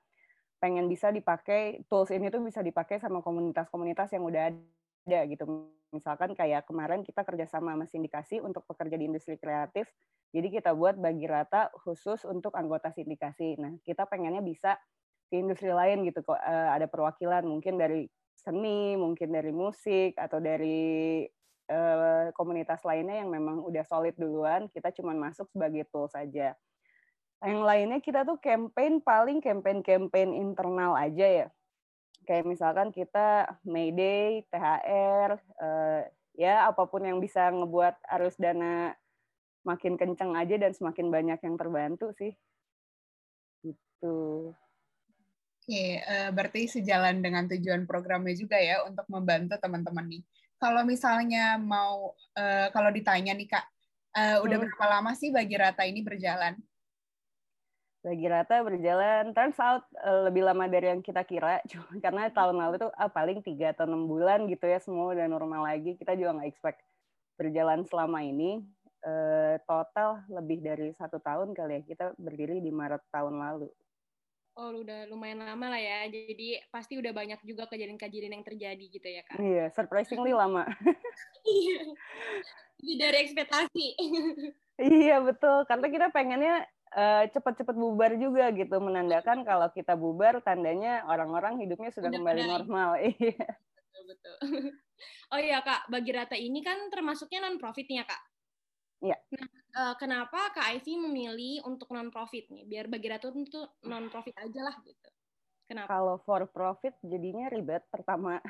pengen 0.60 0.92
bisa 0.92 1.10
dipakai 1.10 1.88
tools 1.88 2.12
ini 2.12 2.28
tuh 2.28 2.44
bisa 2.44 2.60
dipakai 2.60 3.00
sama 3.00 3.24
komunitas-komunitas 3.24 4.12
yang 4.12 4.28
udah 4.28 4.52
ada 4.52 5.20
gitu 5.26 5.72
misalkan 5.90 6.36
kayak 6.38 6.68
kemarin 6.70 7.02
kita 7.02 7.26
kerjasama 7.26 7.74
sama 7.74 7.86
sindikasi 7.90 8.44
untuk 8.44 8.68
pekerja 8.68 9.00
di 9.00 9.10
industri 9.10 9.40
kreatif 9.40 9.90
jadi 10.30 10.48
kita 10.62 10.78
buat 10.78 11.02
bagi 11.02 11.26
rata 11.26 11.74
khusus 11.82 12.22
untuk 12.30 12.54
anggota 12.54 12.94
sindikasi. 12.94 13.58
Nah, 13.58 13.74
kita 13.82 14.06
pengennya 14.06 14.46
bisa 14.46 14.78
di 15.30 15.42
industri 15.42 15.70
lain 15.70 16.06
gitu 16.10 16.26
kok 16.26 16.38
uh, 16.38 16.74
ada 16.74 16.90
perwakilan 16.90 17.46
mungkin 17.46 17.78
dari 17.78 18.06
seni, 18.34 18.98
mungkin 18.98 19.30
dari 19.30 19.54
musik 19.54 20.18
atau 20.18 20.42
dari 20.42 21.26
uh, 21.70 22.34
komunitas 22.34 22.82
lainnya 22.82 23.26
yang 23.26 23.30
memang 23.30 23.62
udah 23.62 23.86
solid 23.86 24.18
duluan, 24.18 24.70
kita 24.74 24.94
cuma 24.94 25.14
masuk 25.18 25.50
sebagai 25.50 25.86
tool 25.90 26.10
saja. 26.10 26.54
Yang 27.40 27.62
lainnya 27.64 28.00
kita 28.04 28.28
tuh 28.28 28.36
campaign 28.44 29.00
paling 29.00 29.40
campaign-campaign 29.40 30.36
internal 30.36 30.96
aja 30.96 31.46
ya. 31.46 31.48
Kayak 32.28 32.46
misalkan 32.46 32.92
kita 32.92 33.48
Mayday, 33.64 34.44
THR, 34.52 35.40
eh, 35.40 36.02
ya 36.36 36.68
apa 36.68 36.88
pun 36.88 37.04
yang 37.04 37.20
bisa 37.24 37.52
ngebuat 37.52 38.00
arus 38.20 38.36
dana 38.40 38.96
makin 39.68 40.00
kenceng 40.00 40.36
aja 40.36 40.56
dan 40.56 40.72
semakin 40.72 41.12
banyak 41.12 41.40
yang 41.44 41.56
terbantu 41.60 42.12
sih. 42.16 42.32
Gitu. 43.64 44.52
Oke, 45.60 46.02
uh, 46.02 46.34
berarti 46.34 46.66
sejalan 46.66 47.22
dengan 47.22 47.46
tujuan 47.46 47.86
programnya 47.86 48.34
juga 48.34 48.58
ya 48.58 48.82
untuk 48.88 49.06
membantu 49.06 49.60
teman-teman 49.62 50.08
nih. 50.08 50.24
Kalau 50.58 50.82
misalnya 50.82 51.62
mau, 51.62 52.18
uh, 52.34 52.68
kalau 52.74 52.90
ditanya 52.90 53.38
nih 53.38 53.46
kak, 53.46 53.66
uh, 54.18 54.42
udah 54.42 54.58
hmm. 54.58 54.66
berapa 54.66 54.86
lama 54.90 55.12
sih 55.14 55.30
bagi 55.30 55.56
rata 55.60 55.86
ini 55.86 56.02
berjalan? 56.02 56.58
Bagi 58.00 58.32
rata 58.32 58.64
berjalan, 58.64 59.36
turns 59.36 59.60
out 59.60 59.84
uh, 60.08 60.32
lebih 60.32 60.48
lama 60.48 60.72
dari 60.72 60.88
yang 60.88 61.04
kita 61.04 61.20
kira, 61.28 61.60
cuma 61.72 61.92
karena 62.00 62.32
tahun 62.32 62.56
lalu 62.56 62.76
tuh 62.88 62.92
ah, 62.96 63.12
paling 63.12 63.44
tiga 63.44 63.76
atau 63.76 63.84
enam 63.84 64.08
bulan 64.08 64.48
gitu 64.48 64.64
ya 64.72 64.80
semua 64.80 65.12
udah 65.12 65.28
normal 65.28 65.68
lagi. 65.68 66.00
Kita 66.00 66.16
juga 66.16 66.40
nggak 66.40 66.48
expect 66.48 66.80
berjalan 67.36 67.84
selama 67.88 68.24
ini 68.24 68.64
eh, 69.04 69.60
total 69.68 70.24
lebih 70.32 70.64
dari 70.64 70.92
satu 70.96 71.20
tahun 71.24 71.56
kali 71.56 71.80
ya 71.80 71.82
kita 71.84 72.06
berdiri 72.16 72.64
di 72.64 72.72
Maret 72.72 73.04
tahun 73.12 73.36
lalu. 73.36 73.68
Oh, 74.60 74.76
udah 74.76 75.08
lumayan 75.08 75.40
lama 75.40 75.72
lah 75.72 75.80
ya. 75.80 76.04
Jadi 76.12 76.60
pasti 76.68 77.00
udah 77.00 77.16
banyak 77.16 77.40
juga 77.48 77.64
kejadian-kejadian 77.72 78.36
yang 78.36 78.44
terjadi 78.44 78.86
gitu 78.92 79.08
ya, 79.08 79.24
Kak? 79.24 79.40
Iya, 79.40 79.66
surprisingly 79.72 80.36
lama. 80.42 80.68
iya. 81.48 81.80
dari 83.00 83.18
ekspektasi. 83.24 83.88
iya, 84.84 85.24
betul. 85.24 85.64
Karena 85.64 85.88
kita 85.88 86.08
pengennya 86.12 86.68
uh, 86.94 87.24
cepat-cepat 87.30 87.76
bubar 87.76 88.16
juga 88.18 88.50
gitu. 88.54 88.78
Menandakan 88.82 89.46
kalau 89.46 89.70
kita 89.74 89.94
bubar, 89.94 90.42
tandanya 90.42 91.06
orang-orang 91.06 91.62
hidupnya 91.62 91.90
sudah 91.94 92.10
udah 92.10 92.20
kembali 92.22 92.42
normal. 92.46 92.90
Iya. 93.10 93.46
Betul, 93.90 94.04
betul. 94.08 94.36
Oh 95.32 95.40
iya, 95.40 95.64
Kak. 95.64 95.88
Bagi 95.88 96.12
Rata 96.12 96.36
ini 96.36 96.60
kan 96.60 96.92
termasuknya 96.92 97.48
non-profit 97.48 97.88
nih 97.88 98.04
ya, 98.04 98.06
Kak? 98.10 98.22
Iya. 99.00 99.18
Nah, 99.32 99.48
uh, 99.80 99.94
kenapa 99.96 100.52
Kak 100.52 100.76
Ivy 100.76 101.00
memilih 101.00 101.64
untuk 101.64 101.88
non 101.96 102.12
profit 102.12 102.52
nih? 102.52 102.68
Biar 102.68 102.92
bagi 102.92 103.08
Ratu 103.08 103.32
itu 103.32 103.64
non 103.88 104.12
profit 104.12 104.36
aja 104.36 104.60
lah 104.60 104.76
gitu. 104.84 105.10
Kenapa? 105.70 105.88
Kalau 105.88 106.18
for 106.26 106.50
profit 106.52 106.98
jadinya 107.06 107.48
ribet 107.48 107.86
pertama. 107.88 108.42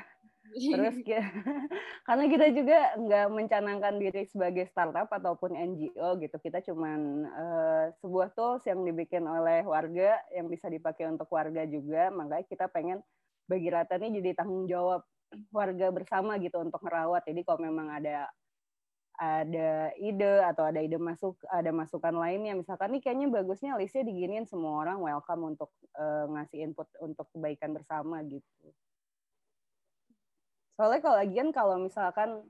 Terus 0.54 0.96
karena 2.06 2.24
kita 2.26 2.46
juga 2.52 2.78
nggak 2.98 3.26
mencanangkan 3.30 3.94
diri 4.02 4.22
sebagai 4.26 4.66
startup 4.68 5.06
ataupun 5.10 5.54
NGO 5.54 6.18
gitu. 6.18 6.36
Kita 6.42 6.58
cuman 6.64 7.00
uh, 7.30 7.84
sebuah 8.02 8.34
tools 8.34 8.66
yang 8.66 8.82
dibikin 8.82 9.24
oleh 9.26 9.62
warga 9.62 10.18
yang 10.34 10.50
bisa 10.50 10.66
dipakai 10.66 11.06
untuk 11.06 11.30
warga 11.30 11.64
juga. 11.66 12.10
Makanya 12.10 12.46
kita 12.46 12.66
pengen 12.68 13.00
bagi 13.46 13.68
rata 13.70 13.98
ini 13.98 14.22
jadi 14.22 14.38
tanggung 14.38 14.66
jawab 14.70 15.02
warga 15.54 15.86
bersama 15.94 16.38
gitu 16.42 16.58
untuk 16.58 16.82
merawat. 16.82 17.22
Jadi 17.26 17.46
kalau 17.46 17.60
memang 17.62 17.90
ada 17.90 18.26
ada 19.20 19.92
ide 20.00 20.40
atau 20.48 20.64
ada 20.64 20.80
ide 20.80 20.96
masuk 20.96 21.36
ada 21.52 21.68
masukan 21.76 22.16
lainnya 22.16 22.56
misalkan 22.56 22.88
nih 22.96 23.04
kayaknya 23.04 23.28
bagusnya 23.28 23.76
listnya 23.76 24.00
diginiin 24.08 24.48
semua 24.48 24.80
orang 24.80 24.96
welcome 24.96 25.44
untuk 25.44 25.68
uh, 25.92 26.24
ngasih 26.32 26.64
input 26.64 26.88
untuk 27.04 27.28
kebaikan 27.36 27.76
bersama 27.76 28.24
gitu 28.24 28.72
soalnya 30.80 31.04
kalau 31.04 31.16
lagian 31.20 31.48
kalau 31.52 31.76
misalkan 31.76 32.40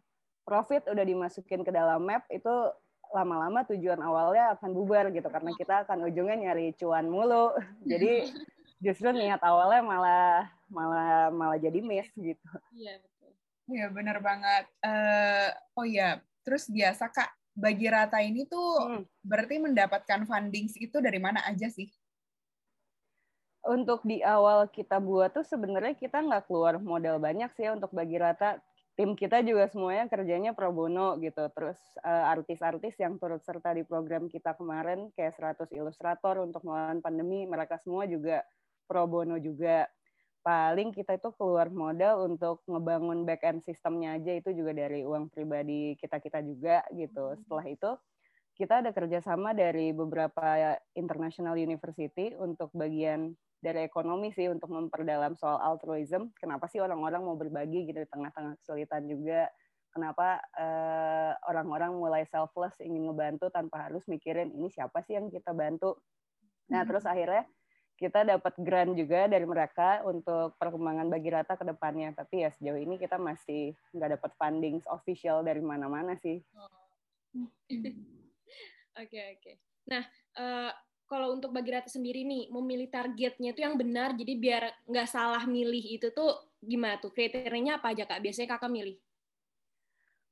profit 0.46 0.86
udah 0.86 1.02
dimasukin 1.02 1.66
ke 1.66 1.74
dalam 1.74 2.06
map 2.06 2.22
itu 2.30 2.70
lama-lama 3.10 3.66
tujuan 3.66 3.98
awalnya 3.98 4.54
akan 4.54 4.70
bubar 4.70 5.10
gitu 5.10 5.26
karena 5.26 5.50
kita 5.58 5.82
akan 5.82 6.06
ujungnya 6.06 6.38
nyari 6.38 6.70
cuan 6.78 7.10
mulu 7.10 7.50
jadi 7.90 8.30
justru 8.78 9.10
niat 9.10 9.42
awalnya 9.42 9.82
malah 9.82 10.46
malah 10.70 11.34
malah 11.34 11.58
jadi 11.58 11.82
miss 11.82 12.06
gitu 12.14 12.50
iya 12.78 13.02
betul 13.02 13.30
iya 13.66 13.86
benar 13.90 14.22
banget 14.22 14.70
uh, 14.86 15.50
oh 15.74 15.82
ya 15.82 16.22
Terus 16.44 16.66
biasa 16.72 17.12
Kak, 17.12 17.30
bagi 17.52 17.86
rata 17.90 18.18
ini 18.24 18.48
tuh 18.48 18.88
hmm. 18.88 19.02
berarti 19.20 19.60
mendapatkan 19.60 20.24
funding 20.24 20.66
itu 20.80 20.96
dari 20.98 21.20
mana 21.20 21.44
aja 21.44 21.68
sih? 21.68 21.88
Untuk 23.60 24.00
di 24.08 24.24
awal 24.24 24.72
kita 24.72 24.96
buat 25.04 25.36
tuh 25.36 25.44
sebenarnya 25.44 25.92
kita 25.92 26.24
nggak 26.24 26.48
keluar 26.48 26.80
modal 26.80 27.20
banyak 27.20 27.52
sih 27.52 27.68
ya 27.68 27.76
untuk 27.76 27.92
bagi 27.92 28.16
rata. 28.16 28.56
Tim 28.96 29.16
kita 29.16 29.40
juga 29.44 29.68
semuanya 29.68 30.08
kerjanya 30.08 30.52
pro 30.56 30.72
bono 30.72 31.16
gitu. 31.20 31.44
Terus 31.52 31.76
uh, 32.00 32.32
artis-artis 32.32 32.96
yang 32.96 33.20
turut 33.20 33.44
serta 33.44 33.76
di 33.76 33.84
program 33.84 34.32
kita 34.32 34.56
kemarin 34.56 35.12
kayak 35.12 35.36
100 35.36 35.72
ilustrator 35.76 36.40
untuk 36.40 36.64
melawan 36.64 37.04
pandemi, 37.04 37.44
mereka 37.44 37.76
semua 37.80 38.08
juga 38.08 38.44
pro 38.88 39.04
bono 39.04 39.36
juga 39.36 39.88
paling 40.40 40.96
kita 40.96 41.20
itu 41.20 41.28
keluar 41.36 41.68
modal 41.68 42.24
untuk 42.24 42.64
ngebangun 42.64 43.28
back 43.28 43.44
end 43.44 43.60
sistemnya 43.60 44.16
aja 44.16 44.32
itu 44.32 44.56
juga 44.56 44.72
dari 44.72 45.04
uang 45.04 45.28
pribadi 45.28 46.00
kita 46.00 46.16
kita 46.16 46.40
juga 46.40 46.80
gitu. 46.96 47.36
Hmm. 47.36 47.38
Setelah 47.44 47.66
itu 47.68 47.90
kita 48.56 48.84
ada 48.84 48.90
kerjasama 48.92 49.56
dari 49.56 49.92
beberapa 49.92 50.76
international 50.96 51.56
university 51.56 52.36
untuk 52.36 52.68
bagian 52.76 53.36
dari 53.60 53.84
ekonomi 53.84 54.32
sih 54.32 54.48
untuk 54.48 54.72
memperdalam 54.72 55.36
soal 55.36 55.60
altruism. 55.60 56.32
Kenapa 56.40 56.66
sih 56.66 56.80
orang-orang 56.80 57.20
mau 57.20 57.36
berbagi 57.36 57.84
gitu 57.92 58.00
di 58.00 58.08
tengah-tengah 58.08 58.56
kesulitan 58.64 59.04
juga? 59.04 59.52
Kenapa 59.92 60.40
uh, 60.56 61.32
orang-orang 61.50 61.92
mulai 61.92 62.24
selfless 62.32 62.80
ingin 62.80 63.10
ngebantu 63.10 63.52
tanpa 63.52 63.90
harus 63.90 64.06
mikirin 64.08 64.48
ini 64.56 64.72
siapa 64.72 65.04
sih 65.04 65.20
yang 65.20 65.28
kita 65.28 65.52
bantu? 65.52 66.00
Nah, 66.72 66.86
terus 66.88 67.04
hmm. 67.04 67.12
akhirnya 67.12 67.44
kita 68.00 68.24
dapat 68.24 68.56
grant 68.64 68.96
juga 68.96 69.28
dari 69.28 69.44
mereka 69.44 70.00
untuk 70.08 70.56
perkembangan 70.56 71.12
bagi 71.12 71.28
rata 71.28 71.52
ke 71.60 71.68
depannya. 71.68 72.16
Tapi 72.16 72.46
ya 72.46 72.48
sejauh 72.48 72.80
ini 72.80 72.96
kita 72.96 73.20
masih 73.20 73.76
nggak 73.92 74.16
dapat 74.16 74.30
funding 74.40 74.80
official 74.88 75.44
dari 75.44 75.60
mana-mana 75.60 76.16
sih. 76.24 76.40
Oke 77.30 77.38
oh. 77.38 77.46
oke. 78.98 79.06
Okay, 79.06 79.24
okay. 79.38 79.54
Nah 79.86 80.02
uh, 80.34 80.74
kalau 81.10 81.34
untuk 81.34 81.50
bagi 81.50 81.74
rata 81.74 81.90
sendiri 81.90 82.22
nih 82.22 82.54
memilih 82.54 82.86
targetnya 82.86 83.50
itu 83.50 83.66
yang 83.66 83.74
benar 83.74 84.14
jadi 84.14 84.32
biar 84.38 84.62
nggak 84.86 85.10
salah 85.10 85.42
milih 85.42 85.98
itu 85.98 86.14
tuh 86.14 86.38
gimana 86.62 87.02
tuh? 87.02 87.10
Kriterianya 87.10 87.82
apa 87.82 87.90
aja 87.90 88.06
kak? 88.06 88.22
Biasanya 88.22 88.54
kakak 88.54 88.70
milih. 88.70 88.96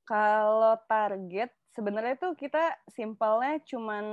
Kalau 0.06 0.78
target 0.86 1.50
sebenarnya 1.74 2.14
tuh 2.16 2.32
kita 2.38 2.78
simpelnya 2.94 3.58
cuman 3.66 4.04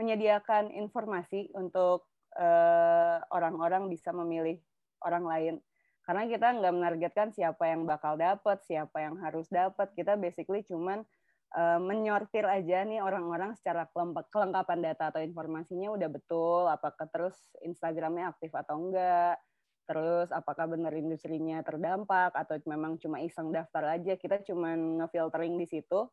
menyediakan 0.00 0.72
informasi 0.72 1.52
untuk 1.52 2.08
eh, 2.40 3.18
orang-orang 3.28 3.92
bisa 3.92 4.08
memilih 4.16 4.56
orang 5.04 5.28
lain. 5.28 5.54
Karena 6.08 6.24
kita 6.24 6.56
nggak 6.56 6.72
menargetkan 6.72 7.28
siapa 7.36 7.68
yang 7.68 7.84
bakal 7.84 8.16
dapat 8.16 8.64
siapa 8.64 9.04
yang 9.04 9.20
harus 9.20 9.44
dapat 9.52 9.92
kita 9.92 10.16
basically 10.16 10.64
cuman 10.64 11.04
uh, 11.56 11.80
menyortir 11.80 12.44
aja 12.44 12.84
nih 12.84 13.00
orang-orang 13.00 13.56
secara 13.56 13.88
kelengkapan 14.28 14.80
data 14.84 15.14
atau 15.14 15.20
informasinya 15.22 15.94
udah 15.94 16.08
betul, 16.10 16.68
apakah 16.68 17.06
terus 17.08 17.36
Instagramnya 17.64 18.34
aktif 18.34 18.52
atau 18.52 18.76
enggak, 18.76 19.40
terus 19.88 20.28
apakah 20.28 20.68
benar 20.68 20.92
industrinya 20.92 21.64
terdampak 21.64 22.36
atau 22.36 22.60
memang 22.68 23.00
cuma 23.00 23.24
iseng 23.24 23.48
daftar 23.48 23.96
aja, 23.96 24.20
kita 24.20 24.44
cuma 24.44 24.76
ngefiltering 24.76 25.56
di 25.56 25.64
situ. 25.64 26.08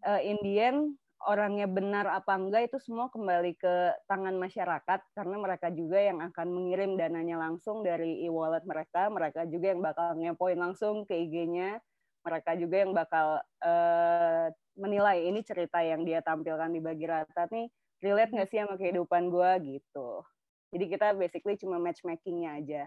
Uh, 0.00 0.20
in 0.24 0.40
the 0.40 0.56
end, 0.56 0.96
orangnya 1.28 1.68
benar 1.68 2.08
apa 2.08 2.32
enggak 2.40 2.72
itu 2.72 2.80
semua 2.80 3.12
kembali 3.12 3.52
ke 3.60 3.92
tangan 4.08 4.40
masyarakat 4.40 5.00
karena 5.12 5.36
mereka 5.36 5.68
juga 5.68 6.00
yang 6.00 6.24
akan 6.24 6.48
mengirim 6.48 6.96
dananya 6.96 7.36
langsung 7.36 7.84
dari 7.84 8.24
e-wallet 8.24 8.64
mereka, 8.64 9.12
mereka 9.12 9.44
juga 9.44 9.76
yang 9.76 9.84
bakal 9.84 10.16
ngepoin 10.16 10.56
langsung 10.56 11.04
ke 11.04 11.12
IG-nya, 11.12 11.76
mereka 12.24 12.56
juga 12.56 12.76
yang 12.80 12.92
bakal 12.96 13.26
uh, 13.64 14.46
menilai 14.80 15.28
ini 15.28 15.44
cerita 15.44 15.84
yang 15.84 16.02
dia 16.08 16.24
tampilkan 16.24 16.72
di 16.72 16.80
bagi 16.80 17.04
rata 17.04 17.44
nih 17.52 17.68
relate 18.00 18.32
nggak 18.32 18.48
sih 18.48 18.58
sama 18.64 18.74
kehidupan 18.80 19.28
gue 19.28 19.50
gitu. 19.76 20.24
Jadi 20.72 20.84
kita 20.88 21.12
basically 21.14 21.56
cuma 21.60 21.76
matchmakingnya 21.76 22.50
aja. 22.56 22.82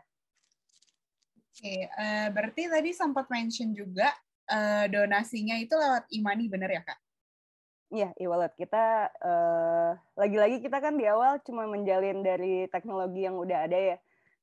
Oke, 1.53 1.69
okay, 1.69 1.79
uh, 1.85 2.01
eh, 2.01 2.27
berarti 2.33 2.65
tadi 2.65 2.89
sempat 2.97 3.29
mention 3.29 3.77
juga 3.77 4.09
uh, 4.49 4.89
donasinya 4.89 5.53
itu 5.61 5.77
lewat 5.77 6.09
e-money, 6.09 6.49
bener 6.49 6.65
ya 6.73 6.81
kak? 6.81 6.99
Iya, 7.93 8.09
e-wallet. 8.17 8.57
Kita 8.57 9.13
uh, 9.21 9.93
lagi-lagi 10.17 10.65
kita 10.65 10.81
kan 10.81 10.97
di 10.97 11.05
awal 11.05 11.37
cuma 11.45 11.69
menjalin 11.69 12.25
dari 12.25 12.65
teknologi 12.73 13.29
yang 13.29 13.37
udah 13.37 13.69
ada 13.69 13.77
ya. 13.77 13.97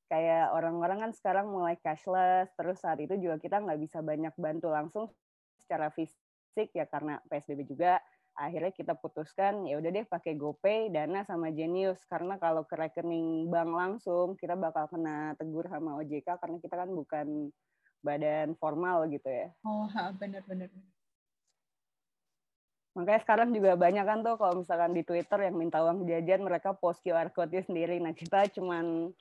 Kayak 0.07 0.55
orang-orang 0.55 0.97
kan 1.03 1.11
sekarang 1.11 1.51
mulai 1.51 1.75
cashless, 1.83 2.47
terus 2.55 2.79
saat 2.79 3.03
itu 3.03 3.19
juga 3.19 3.35
kita 3.43 3.59
nggak 3.59 3.79
bisa 3.83 3.99
banyak 3.99 4.31
bantu 4.39 4.71
langsung 4.71 5.11
secara 5.59 5.91
fisik 5.91 6.30
fisik 6.51 6.75
ya 6.75 6.83
karena 6.83 7.23
PSBB 7.31 7.63
juga 7.63 8.03
akhirnya 8.35 8.75
kita 8.75 8.99
putuskan 8.99 9.63
ya 9.63 9.79
udah 9.79 9.87
deh 9.87 10.03
pakai 10.03 10.35
GoPay, 10.35 10.91
Dana 10.91 11.23
sama 11.23 11.47
Genius 11.55 12.03
karena 12.11 12.35
kalau 12.35 12.67
ke 12.67 12.75
rekening 12.75 13.47
bank 13.47 13.71
langsung 13.71 14.35
kita 14.35 14.59
bakal 14.59 14.91
kena 14.91 15.31
tegur 15.39 15.63
sama 15.71 15.95
OJK 16.03 16.35
karena 16.35 16.57
kita 16.59 16.75
kan 16.75 16.89
bukan 16.91 17.27
badan 18.03 18.51
formal 18.59 19.07
gitu 19.07 19.31
ya. 19.31 19.47
Oh, 19.63 19.87
benar-benar. 20.19 20.67
Makanya 22.91 23.23
sekarang 23.23 23.55
juga 23.55 23.79
banyak 23.79 24.03
kan 24.03 24.19
tuh 24.19 24.35
kalau 24.35 24.59
misalkan 24.59 24.91
di 24.91 25.07
Twitter 25.07 25.47
yang 25.47 25.55
minta 25.55 25.79
uang 25.79 26.03
jajan 26.03 26.43
mereka 26.43 26.75
post 26.75 26.99
QR 26.99 27.31
code-nya 27.31 27.63
sendiri. 27.63 28.03
Nah, 28.03 28.11
kita 28.11 28.51
cuman 28.51 29.15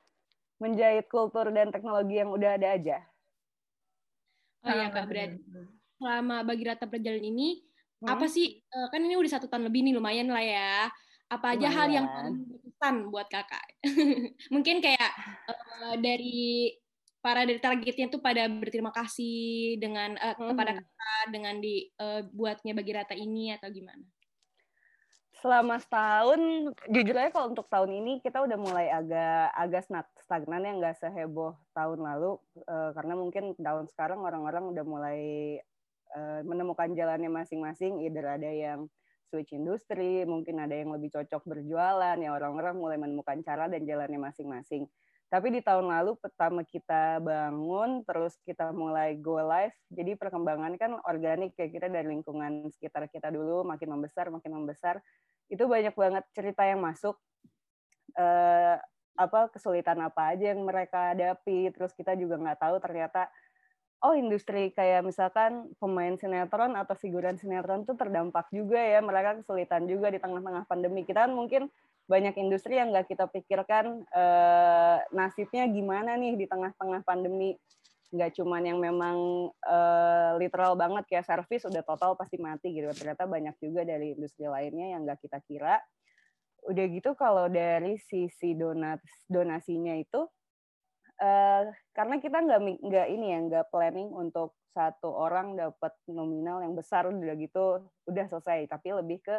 menjahit 0.59 1.07
kultur 1.07 1.55
dan 1.55 1.71
teknologi 1.71 2.19
yang 2.19 2.35
udah 2.35 2.59
ada 2.59 2.75
aja. 2.75 2.99
Oh 4.67 4.75
iya 4.75 4.91
Kak, 4.91 5.07
berarti 5.07 5.39
selama 6.00 6.40
bagi 6.49 6.64
rata 6.64 6.88
perjalanan 6.88 7.28
ini 7.28 7.61
hmm. 8.00 8.09
apa 8.09 8.25
sih 8.25 8.57
uh, 8.73 8.88
kan 8.88 9.04
ini 9.04 9.21
udah 9.21 9.30
satu 9.37 9.47
tahun 9.52 9.69
lebih 9.69 9.85
nih 9.85 9.95
lumayan 10.00 10.33
lah 10.33 10.40
ya 10.40 10.88
apa 11.28 11.47
aja 11.54 11.69
lumayan. 11.69 11.76
hal 11.76 11.88
yang 11.92 12.07
berkesan 12.49 12.97
buat 13.12 13.28
kakak 13.28 13.64
mungkin 14.54 14.80
kayak 14.80 15.12
uh, 15.45 15.95
dari 16.00 16.73
para 17.21 17.45
dari 17.45 17.61
targetnya 17.61 18.09
tuh 18.09 18.25
pada 18.25 18.49
berterima 18.49 18.97
kasih 18.97 19.76
dengan 19.76 20.16
uh, 20.16 20.33
hmm. 20.40 20.49
kepada 20.57 20.73
kakak 20.80 21.25
dengan 21.28 21.54
dibuatnya 21.61 22.73
uh, 22.73 22.78
bagi 22.80 22.92
rata 22.97 23.12
ini 23.12 23.53
atau 23.53 23.68
gimana 23.68 24.01
selama 25.40 25.81
setahun 25.81 26.40
jujur 26.92 27.16
aja 27.16 27.33
kalau 27.33 27.48
untuk 27.57 27.64
tahun 27.72 27.96
ini 27.96 28.20
kita 28.20 28.44
udah 28.44 28.59
mulai 28.61 28.92
agak 28.92 29.48
agak 29.57 29.88
stagnan 30.20 30.68
ya 30.68 30.72
nggak 30.77 31.01
seheboh 31.01 31.57
tahun 31.72 32.05
lalu 32.05 32.37
uh, 32.68 32.92
karena 32.92 33.14
mungkin 33.16 33.57
tahun 33.57 33.88
sekarang 33.88 34.20
orang-orang 34.20 34.68
udah 34.68 34.85
mulai 34.85 35.20
Eh, 36.11 36.42
menemukan 36.42 36.90
jalannya 36.90 37.31
masing-masing, 37.31 38.03
either 38.03 38.27
ada 38.27 38.51
yang 38.51 38.90
switch 39.31 39.55
industri, 39.55 40.27
mungkin 40.27 40.59
ada 40.59 40.75
yang 40.75 40.90
lebih 40.90 41.14
cocok 41.14 41.46
berjualan, 41.46 42.18
ya 42.18 42.31
orang-orang 42.35 42.75
mulai 42.75 42.99
menemukan 42.99 43.38
cara 43.46 43.70
dan 43.70 43.87
jalannya 43.87 44.18
masing-masing. 44.18 44.90
Tapi 45.31 45.55
di 45.55 45.62
tahun 45.62 45.87
lalu 45.87 46.18
pertama 46.18 46.66
kita 46.66 47.23
bangun, 47.23 48.03
terus 48.03 48.35
kita 48.42 48.75
mulai 48.75 49.14
go 49.23 49.38
live, 49.38 49.70
jadi 49.87 50.18
perkembangan 50.18 50.75
kan 50.75 50.99
organik 51.07 51.55
kayak 51.55 51.79
kita 51.79 51.87
dari 51.87 52.11
lingkungan 52.11 52.66
sekitar 52.75 53.07
kita 53.07 53.31
dulu, 53.31 53.62
makin 53.62 53.94
membesar, 53.94 54.35
makin 54.35 54.51
membesar, 54.51 54.99
itu 55.46 55.62
banyak 55.62 55.94
banget 55.94 56.27
cerita 56.35 56.66
yang 56.66 56.83
masuk, 56.83 57.14
uh, 58.18 58.83
apa 59.14 59.46
kesulitan 59.55 60.03
apa 60.03 60.35
aja 60.35 60.51
yang 60.51 60.66
mereka 60.66 61.14
hadapi, 61.14 61.70
terus 61.70 61.94
kita 61.94 62.18
juga 62.18 62.35
nggak 62.35 62.59
tahu 62.59 62.83
ternyata 62.83 63.31
oh 64.01 64.17
industri 64.17 64.73
kayak 64.73 65.05
misalkan 65.05 65.69
pemain 65.77 66.17
sinetron 66.17 66.73
atau 66.73 66.97
figuran 66.97 67.37
sinetron 67.37 67.85
tuh 67.85 68.01
terdampak 68.01 68.49
juga 68.49 68.81
ya 68.81 69.05
mereka 69.05 69.37
kesulitan 69.41 69.85
juga 69.85 70.09
di 70.09 70.17
tengah-tengah 70.17 70.65
pandemi. 70.65 71.05
Kita 71.05 71.29
kan 71.29 71.33
mungkin 71.37 71.69
banyak 72.09 72.35
industri 72.41 72.81
yang 72.81 72.91
nggak 72.91 73.13
kita 73.13 73.29
pikirkan 73.29 74.03
eh, 74.09 74.99
nasibnya 75.13 75.69
gimana 75.69 76.17
nih 76.17 76.35
di 76.41 76.49
tengah-tengah 76.49 77.05
pandemi. 77.05 77.61
Nggak 78.11 78.41
cuman 78.41 78.63
yang 78.65 78.79
memang 78.81 79.17
eh, 79.69 80.31
literal 80.41 80.81
banget 80.81 81.05
kayak 81.05 81.29
servis 81.29 81.69
udah 81.69 81.85
total 81.85 82.17
pasti 82.17 82.41
mati 82.41 82.73
gitu. 82.73 82.89
Ternyata 82.97 83.29
banyak 83.29 83.55
juga 83.61 83.85
dari 83.85 84.17
industri 84.17 84.49
lainnya 84.49 84.97
yang 84.97 85.05
nggak 85.05 85.21
kita 85.29 85.45
kira. 85.45 85.77
Udah 86.65 86.85
gitu 86.89 87.13
kalau 87.21 87.53
dari 87.53 88.01
sisi 88.01 88.57
donat 88.57 89.01
donasinya 89.29 89.93
itu 89.93 90.25
uh, 91.20 91.68
karena 91.92 92.16
kita 92.18 92.40
nggak 92.40 92.61
nggak 92.80 93.06
ini 93.12 93.26
ya 93.30 93.38
nggak 93.46 93.66
planning 93.68 94.09
untuk 94.11 94.56
satu 94.72 95.11
orang 95.11 95.59
dapat 95.59 95.92
nominal 96.09 96.62
yang 96.62 96.74
besar 96.74 97.06
udah 97.06 97.37
gitu 97.37 97.85
udah 98.09 98.26
selesai. 98.26 98.66
Tapi 98.66 98.88
lebih 98.96 99.22
ke 99.22 99.37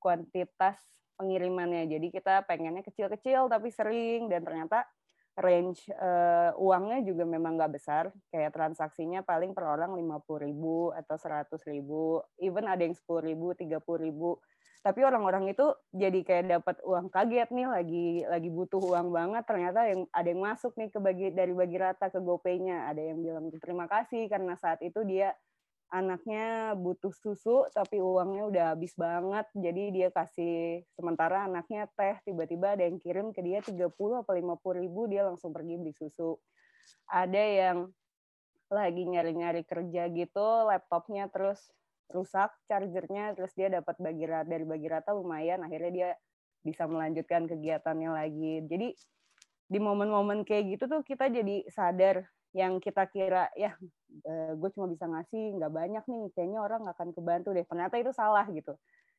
kuantitas 0.00 0.78
pengirimannya. 1.18 1.90
Jadi 1.90 2.14
kita 2.14 2.46
pengennya 2.46 2.86
kecil-kecil 2.86 3.50
tapi 3.50 3.74
sering. 3.74 4.30
Dan 4.30 4.46
ternyata 4.46 4.86
range 5.38 5.86
uh, 5.94 6.50
uangnya 6.58 7.02
juga 7.02 7.26
memang 7.26 7.58
nggak 7.58 7.72
besar. 7.74 8.10
Kayak 8.30 8.54
transaksinya 8.54 9.26
paling 9.26 9.50
per 9.50 9.66
orang 9.66 9.98
lima 9.98 10.22
puluh 10.22 10.46
ribu 10.46 10.90
atau 10.94 11.18
seratus 11.18 11.62
ribu. 11.66 12.22
Even 12.38 12.70
ada 12.70 12.82
yang 12.82 12.94
sepuluh 12.94 13.26
ribu 13.26 13.54
tiga 13.58 13.82
puluh 13.82 14.06
ribu 14.06 14.38
tapi 14.88 15.04
orang-orang 15.04 15.52
itu 15.52 15.68
jadi 15.92 16.24
kayak 16.24 16.44
dapat 16.48 16.80
uang 16.80 17.12
kaget 17.12 17.52
nih 17.52 17.68
lagi 17.68 18.08
lagi 18.24 18.48
butuh 18.48 18.80
uang 18.80 19.12
banget. 19.12 19.44
Ternyata 19.44 19.84
yang 19.84 20.08
ada 20.08 20.28
yang 20.32 20.40
masuk 20.40 20.72
nih 20.80 20.88
ke 20.88 20.96
bagi 20.96 21.28
dari 21.28 21.52
bagi 21.52 21.76
rata 21.76 22.08
ke 22.08 22.16
GoPay-nya. 22.16 22.88
Ada 22.88 23.12
yang 23.12 23.20
bilang 23.20 23.52
terima 23.60 23.84
kasih 23.84 24.32
karena 24.32 24.56
saat 24.56 24.80
itu 24.80 25.04
dia 25.04 25.36
anaknya 25.92 26.72
butuh 26.72 27.12
susu 27.12 27.68
tapi 27.76 28.00
uangnya 28.00 28.48
udah 28.48 28.64
habis 28.72 28.96
banget. 28.96 29.44
Jadi 29.52 29.84
dia 29.92 30.08
kasih 30.08 30.88
sementara 30.96 31.44
anaknya 31.44 31.84
teh. 31.92 32.16
Tiba-tiba 32.24 32.72
ada 32.72 32.88
yang 32.88 32.96
kirim 32.96 33.36
ke 33.36 33.44
dia 33.44 33.60
30 33.60 33.92
atau 33.92 34.32
50 34.32 34.56
ribu 34.72 35.04
dia 35.04 35.28
langsung 35.28 35.52
pergi 35.52 35.76
beli 35.76 35.92
susu. 35.92 36.32
Ada 37.12 37.44
yang 37.44 37.92
lagi 38.72 39.04
nyari-nyari 39.04 39.68
kerja 39.68 40.08
gitu 40.08 40.48
laptopnya 40.64 41.28
terus 41.28 41.60
rusak 42.08 42.50
chargernya 42.64 43.36
terus 43.36 43.52
dia 43.52 43.68
dapat 43.68 43.96
bagi 44.00 44.24
rata 44.24 44.48
dari 44.48 44.64
bagi 44.64 44.88
rata 44.88 45.12
lumayan 45.12 45.60
akhirnya 45.60 45.92
dia 45.92 46.10
bisa 46.62 46.84
melanjutkan 46.90 47.46
kegiatannya 47.46 48.10
lagi. 48.10 48.54
Jadi 48.66 48.88
di 49.68 49.78
momen-momen 49.78 50.48
kayak 50.48 50.64
gitu 50.76 50.84
tuh 50.88 51.00
kita 51.04 51.28
jadi 51.28 51.68
sadar 51.68 52.24
yang 52.56 52.80
kita 52.80 53.04
kira 53.12 53.52
ya 53.52 53.76
eh, 54.24 54.52
gue 54.56 54.70
cuma 54.72 54.88
bisa 54.88 55.04
ngasih 55.04 55.60
nggak 55.60 55.72
banyak 55.72 56.04
nih 56.08 56.22
kayaknya 56.32 56.60
orang 56.64 56.80
nggak 56.84 56.96
akan 56.96 57.10
kebantu 57.12 57.48
deh. 57.52 57.64
Ternyata 57.68 57.94
itu 58.00 58.12
salah 58.16 58.46
gitu. 58.48 58.74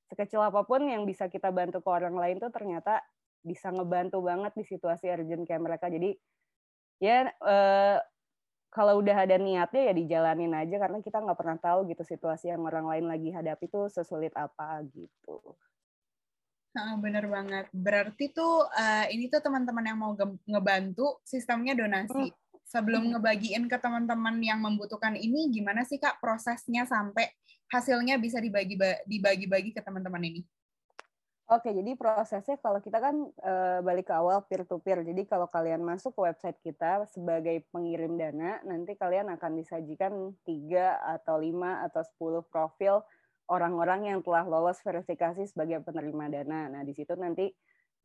Sekecil 0.09 0.41
apa 0.41 0.65
pun 0.65 0.81
yang 0.89 1.05
bisa 1.05 1.29
kita 1.29 1.53
bantu 1.53 1.85
ke 1.85 1.89
orang 1.89 2.17
lain 2.17 2.41
tuh 2.41 2.49
ternyata 2.49 3.01
bisa 3.45 3.71
ngebantu 3.71 4.19
banget 4.19 4.51
di 4.57 4.65
situasi 4.65 5.07
urgent 5.13 5.45
kayak 5.45 5.61
mereka. 5.61 5.85
Jadi 5.87 6.17
ya 6.99 7.29
eh, 7.29 7.97
kalau 8.69 9.01
udah 9.01 9.25
ada 9.25 9.35
niatnya 9.41 9.89
ya 9.89 9.93
dijalanin 9.97 10.53
aja 10.53 10.77
karena 10.77 11.01
kita 11.01 11.17
nggak 11.17 11.39
pernah 11.41 11.57
tahu 11.57 11.89
gitu 11.89 12.05
situasi 12.05 12.53
yang 12.53 12.61
orang 12.61 12.85
lain 12.85 13.05
lagi 13.09 13.29
hadapi 13.33 13.65
itu 13.65 13.89
sesulit 13.89 14.33
apa 14.37 14.85
gitu. 14.93 15.57
Nah, 16.69 16.93
bener 17.01 17.25
banget. 17.25 17.65
Berarti 17.73 18.29
tuh 18.29 18.69
uh, 18.69 19.05
ini 19.09 19.25
tuh 19.25 19.41
teman-teman 19.41 19.85
yang 19.89 19.97
mau 19.97 20.13
ngebantu 20.45 21.17
sistemnya 21.25 21.73
donasi. 21.73 22.29
Hmm. 22.29 22.37
Sebelum 22.69 23.09
ngebagiin 23.09 23.65
ke 23.65 23.81
teman-teman 23.81 24.37
yang 24.45 24.61
membutuhkan 24.61 25.17
ini, 25.17 25.49
gimana 25.49 25.81
sih 25.81 25.97
kak 25.97 26.21
prosesnya 26.21 26.85
sampai 26.85 27.25
hasilnya 27.73 28.21
bisa 28.21 28.37
dibagi 28.37 28.77
dibagi-bagi 29.09 29.73
ke 29.73 29.81
teman-teman 29.81 30.21
ini? 30.21 30.45
Oke, 31.49 31.73
jadi 31.73 31.97
prosesnya 31.97 32.61
kalau 32.61 32.77
kita 32.77 33.01
kan 33.01 33.25
e, 33.25 33.53
balik 33.81 34.05
ke 34.05 34.13
awal 34.13 34.45
peer 34.45 34.69
to 34.69 34.77
peer. 34.85 35.01
Jadi 35.01 35.25
kalau 35.25 35.49
kalian 35.49 35.81
masuk 35.81 36.13
ke 36.13 36.21
website 36.29 36.61
kita 36.61 37.09
sebagai 37.09 37.65
pengirim 37.73 38.21
dana, 38.21 38.61
nanti 38.61 38.93
kalian 38.93 39.33
akan 39.33 39.57
disajikan 39.57 40.37
tiga 40.45 41.01
atau 41.01 41.41
lima 41.41 41.81
atau 41.89 42.05
sepuluh 42.05 42.45
profil 42.45 43.01
orang-orang 43.49 44.13
yang 44.13 44.19
telah 44.21 44.45
lolos 44.45 44.77
verifikasi 44.85 45.49
sebagai 45.49 45.81
penerima 45.81 46.29
dana. 46.29 46.69
Nah, 46.69 46.85
di 46.85 46.93
situ 46.93 47.17
nanti 47.17 47.49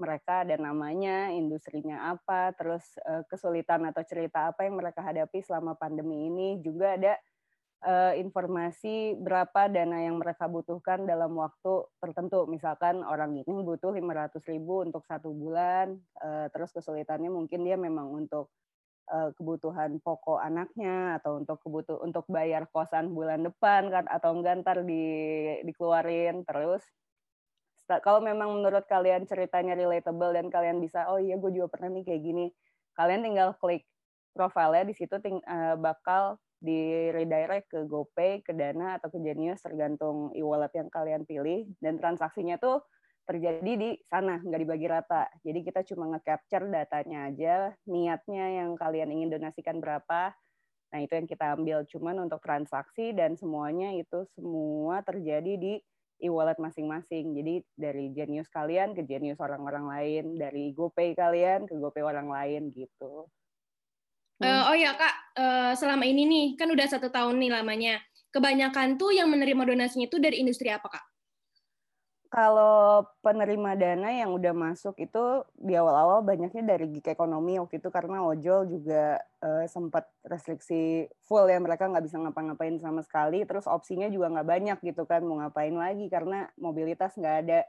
mereka 0.00 0.48
ada 0.48 0.56
namanya, 0.56 1.28
industrinya 1.28 2.16
apa, 2.16 2.48
terus 2.56 2.96
e, 3.04 3.28
kesulitan 3.28 3.84
atau 3.92 4.00
cerita 4.08 4.56
apa 4.56 4.64
yang 4.64 4.80
mereka 4.80 5.04
hadapi 5.04 5.44
selama 5.44 5.76
pandemi 5.76 6.32
ini. 6.32 6.64
Juga 6.64 6.96
ada 6.96 7.20
uh, 7.84 8.12
informasi 8.16 9.20
berapa 9.20 9.68
dana 9.68 10.00
yang 10.00 10.16
mereka 10.18 10.48
butuhkan 10.48 11.04
dalam 11.04 11.36
waktu 11.36 11.84
tertentu. 12.00 12.48
Misalkan 12.48 13.04
orang 13.04 13.36
ini 13.36 13.60
butuh 13.62 13.92
500 13.92 14.40
ribu 14.50 14.82
untuk 14.82 15.04
satu 15.04 15.30
bulan, 15.30 15.94
uh, 16.24 16.48
terus 16.50 16.72
kesulitannya 16.72 17.28
mungkin 17.28 17.62
dia 17.62 17.76
memang 17.76 18.10
untuk 18.10 18.50
uh, 19.12 19.30
kebutuhan 19.36 20.00
pokok 20.00 20.40
anaknya 20.40 21.20
atau 21.20 21.40
untuk 21.40 21.60
kebutuh 21.60 22.00
untuk 22.00 22.24
bayar 22.26 22.64
kosan 22.72 23.12
bulan 23.12 23.44
depan 23.44 23.92
kan 23.92 24.04
atau 24.08 24.32
enggak 24.32 24.64
ntar 24.64 24.80
di, 24.82 25.04
dikeluarin 25.68 26.44
terus 26.48 26.80
kalau 28.00 28.24
memang 28.24 28.48
menurut 28.48 28.88
kalian 28.88 29.28
ceritanya 29.28 29.76
relatable 29.76 30.32
dan 30.32 30.48
kalian 30.48 30.80
bisa 30.80 31.04
oh 31.12 31.20
iya 31.20 31.36
gue 31.36 31.52
juga 31.52 31.68
pernah 31.68 31.92
nih 31.92 32.04
kayak 32.08 32.22
gini 32.24 32.46
kalian 32.96 33.20
tinggal 33.20 33.52
klik 33.60 33.84
profilnya 34.32 34.88
di 34.88 34.94
situ 34.96 35.14
ting, 35.20 35.38
bakal 35.78 36.40
di 36.64 37.12
redirect 37.12 37.68
ke 37.68 37.84
GoPay, 37.84 38.40
ke 38.40 38.56
Dana 38.56 38.96
atau 38.96 39.12
ke 39.12 39.20
Genius 39.20 39.60
tergantung 39.60 40.32
e-wallet 40.32 40.72
yang 40.72 40.88
kalian 40.88 41.28
pilih 41.28 41.68
dan 41.84 42.00
transaksinya 42.00 42.56
tuh 42.56 42.80
terjadi 43.28 43.72
di 43.76 43.90
sana, 44.08 44.40
nggak 44.40 44.60
dibagi 44.64 44.86
rata. 44.88 45.28
Jadi 45.44 45.60
kita 45.64 45.80
cuma 45.92 46.12
nge-capture 46.16 46.68
datanya 46.68 47.28
aja, 47.28 47.72
niatnya 47.88 48.64
yang 48.64 48.76
kalian 48.76 49.12
ingin 49.12 49.32
donasikan 49.32 49.80
berapa, 49.80 50.32
nah 50.92 50.98
itu 51.00 51.12
yang 51.12 51.28
kita 51.28 51.56
ambil. 51.56 51.88
Cuman 51.88 52.20
untuk 52.20 52.40
transaksi 52.44 53.16
dan 53.16 53.36
semuanya 53.36 53.96
itu 53.96 54.28
semua 54.36 55.00
terjadi 55.04 55.56
di 55.56 55.74
e-wallet 56.20 56.60
masing-masing. 56.60 57.32
Jadi 57.32 57.54
dari 57.76 58.12
Genius 58.12 58.48
kalian 58.52 58.92
ke 58.92 59.04
Genius 59.08 59.40
orang-orang 59.40 59.88
lain, 59.88 60.24
dari 60.36 60.76
GoPay 60.76 61.16
kalian 61.16 61.64
ke 61.64 61.74
GoPay 61.76 62.04
orang 62.04 62.28
lain 62.28 62.72
gitu. 62.76 63.28
Uh, 64.44 64.62
oh 64.68 64.76
ya 64.76 64.92
kak, 64.92 65.14
uh, 65.40 65.72
selama 65.72 66.04
ini 66.04 66.28
nih 66.28 66.46
kan 66.60 66.68
udah 66.68 66.84
satu 66.84 67.08
tahun 67.08 67.40
nih 67.40 67.50
lamanya. 67.50 67.94
Kebanyakan 68.28 69.00
tuh 69.00 69.14
yang 69.14 69.30
menerima 69.30 69.62
donasinya 69.62 70.10
itu 70.10 70.20
dari 70.20 70.42
industri 70.44 70.68
apa 70.68 70.90
kak? 70.90 71.04
Kalau 72.34 73.06
penerima 73.22 73.78
dana 73.78 74.10
yang 74.10 74.34
udah 74.34 74.50
masuk 74.50 74.98
itu 74.98 75.46
di 75.54 75.78
awal-awal 75.78 76.18
banyaknya 76.26 76.66
dari 76.66 76.90
gig 76.90 77.06
ekonomi 77.06 77.62
waktu 77.62 77.78
itu 77.78 77.94
karena 77.94 78.26
ojol 78.26 78.66
juga 78.66 79.22
uh, 79.38 79.62
sempat 79.70 80.10
restriksi 80.26 81.06
full 81.22 81.46
ya. 81.46 81.62
Mereka 81.62 81.86
nggak 81.94 82.02
bisa 82.02 82.18
ngapa-ngapain 82.18 82.74
sama 82.82 83.06
sekali. 83.06 83.46
Terus 83.46 83.70
opsinya 83.70 84.10
juga 84.10 84.34
nggak 84.34 84.50
banyak 84.50 84.78
gitu 84.82 85.06
kan 85.06 85.22
mau 85.22 85.38
ngapain 85.38 85.78
lagi? 85.78 86.10
Karena 86.10 86.50
mobilitas 86.58 87.14
nggak 87.14 87.36
ada 87.46 87.62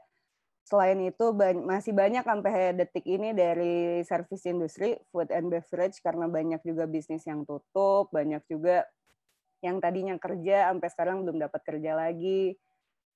Selain 0.66 0.98
itu 0.98 1.30
masih 1.62 1.94
banyak 1.94 2.26
sampai 2.26 2.74
detik 2.74 3.06
ini 3.06 3.30
dari 3.30 4.02
service 4.02 4.44
industri, 4.50 4.98
food 5.14 5.30
and 5.30 5.46
beverage 5.46 6.02
karena 6.02 6.26
banyak 6.26 6.58
juga 6.66 6.90
bisnis 6.90 7.22
yang 7.30 7.46
tutup, 7.46 8.10
banyak 8.10 8.42
juga 8.50 8.82
yang 9.62 9.78
tadinya 9.78 10.18
kerja 10.18 10.70
sampai 10.70 10.88
sekarang 10.90 11.16
belum 11.22 11.38
dapat 11.46 11.60
kerja 11.62 11.92
lagi. 11.94 12.58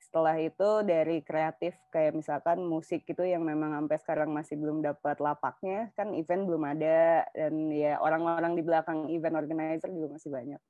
Setelah 0.01 0.39
itu 0.41 0.71
dari 0.87 1.21
kreatif 1.27 1.75
kayak 1.91 2.15
misalkan 2.17 2.63
musik 2.65 3.03
itu 3.05 3.23
yang 3.27 3.43
memang 3.43 3.75
sampai 3.77 3.99
sekarang 4.01 4.31
masih 4.31 4.57
belum 4.57 4.79
dapat 4.87 5.19
lapaknya, 5.19 5.91
kan 5.99 6.15
event 6.15 6.47
belum 6.47 6.65
ada 6.71 7.27
dan 7.35 7.55
ya 7.75 7.99
orang-orang 7.99 8.55
di 8.59 8.63
belakang 8.65 9.11
event 9.11 9.37
organizer 9.43 9.91
juga 9.91 10.17
masih 10.17 10.31
banyak. 10.33 10.61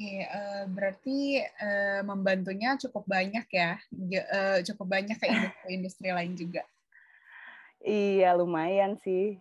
Oke, 0.00 0.24
uh, 0.24 0.64
berarti 0.72 1.44
uh, 1.44 2.00
membantunya 2.08 2.72
cukup 2.80 3.04
banyak 3.04 3.44
ya, 3.52 3.76
uh, 4.32 4.64
cukup 4.64 4.96
banyak 4.96 5.12
ke 5.20 5.28
industri-industri 5.36 6.08
lain 6.08 6.32
juga. 6.40 6.64
Iya, 7.84 8.32
lumayan 8.32 8.96
sih. 9.04 9.36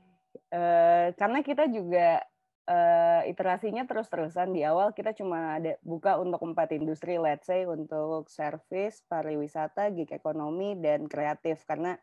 Uh, 0.51 1.15
karena 1.15 1.47
kita 1.47 1.63
juga 1.71 2.19
uh, 2.67 3.23
iterasinya 3.23 3.87
terus-terusan. 3.87 4.51
Di 4.51 4.67
awal 4.67 4.91
kita 4.91 5.15
cuma 5.15 5.63
ada 5.63 5.79
buka 5.79 6.19
untuk 6.19 6.43
empat 6.43 6.75
industri, 6.75 7.15
let's 7.15 7.47
say 7.47 7.63
untuk 7.63 8.27
service, 8.27 8.99
pariwisata, 9.07 9.95
gig 9.95 10.11
ekonomi, 10.11 10.75
dan 10.75 11.07
kreatif. 11.07 11.63
Karena 11.63 11.95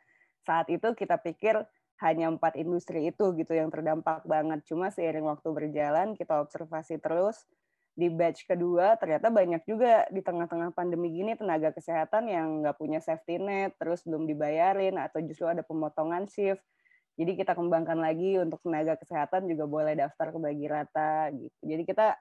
saat 0.49 0.73
itu 0.73 0.97
kita 0.97 1.21
pikir 1.21 1.61
hanya 2.01 2.33
empat 2.33 2.57
industri 2.57 3.13
itu 3.13 3.37
gitu 3.37 3.53
yang 3.53 3.69
terdampak 3.69 4.25
banget. 4.25 4.65
Cuma 4.65 4.89
seiring 4.89 5.29
waktu 5.29 5.53
berjalan, 5.53 6.17
kita 6.17 6.41
observasi 6.41 6.97
terus, 7.05 7.45
di 7.97 8.13
batch 8.13 8.45
kedua 8.45 9.01
ternyata 9.01 9.33
banyak 9.33 9.65
juga 9.65 10.05
di 10.13 10.21
tengah-tengah 10.21 10.77
pandemi 10.77 11.17
gini 11.17 11.33
tenaga 11.33 11.73
kesehatan 11.73 12.29
yang 12.29 12.61
nggak 12.61 12.77
punya 12.77 13.01
safety 13.01 13.41
net 13.41 13.73
terus 13.81 14.05
belum 14.05 14.29
dibayarin 14.29 15.01
atau 15.01 15.25
justru 15.25 15.49
ada 15.49 15.65
pemotongan 15.65 16.29
shift. 16.29 16.61
Jadi 17.17 17.33
kita 17.41 17.57
kembangkan 17.57 17.97
lagi 17.97 18.37
untuk 18.37 18.61
tenaga 18.61 19.01
kesehatan 19.01 19.49
juga 19.49 19.65
boleh 19.65 19.97
daftar 19.97 20.37
ke 20.37 20.39
bagi 20.39 20.67
rata 20.69 21.33
gitu. 21.33 21.61
Jadi 21.65 21.83
kita 21.89 22.13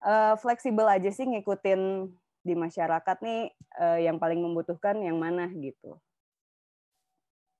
uh, 0.00 0.34
fleksibel 0.40 0.88
aja 0.88 1.12
sih 1.12 1.28
ngikutin 1.28 2.08
di 2.40 2.54
masyarakat 2.56 3.16
nih 3.20 3.52
uh, 3.76 4.00
yang 4.00 4.16
paling 4.16 4.40
membutuhkan 4.40 4.96
yang 5.04 5.20
mana 5.20 5.52
gitu. 5.52 6.00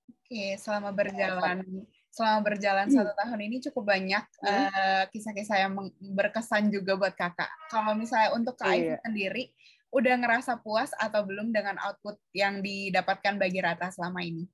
Oke, 0.09 0.57
selama 0.57 0.89
berjalan 0.97 1.85
selama 2.09 2.41
berjalan 2.43 2.89
satu 2.91 3.13
tahun 3.15 3.41
ini 3.47 3.57
cukup 3.71 3.95
banyak 3.95 4.25
uh, 4.43 5.05
kisah-kisah 5.13 5.69
yang 5.69 5.73
berkesan 6.17 6.73
juga 6.73 6.99
buat 6.99 7.15
kakak. 7.15 7.49
Kalau 7.71 7.95
misalnya 7.95 8.35
untuk 8.35 8.59
kak 8.59 8.75
iya. 8.75 8.97
sendiri, 9.05 9.53
udah 9.95 10.15
ngerasa 10.19 10.59
puas 10.61 10.91
atau 10.97 11.23
belum 11.25 11.53
dengan 11.55 11.77
output 11.79 12.19
yang 12.35 12.61
didapatkan 12.65 13.39
bagi 13.39 13.61
rata 13.63 13.93
selama 13.93 14.25
ini? 14.25 14.49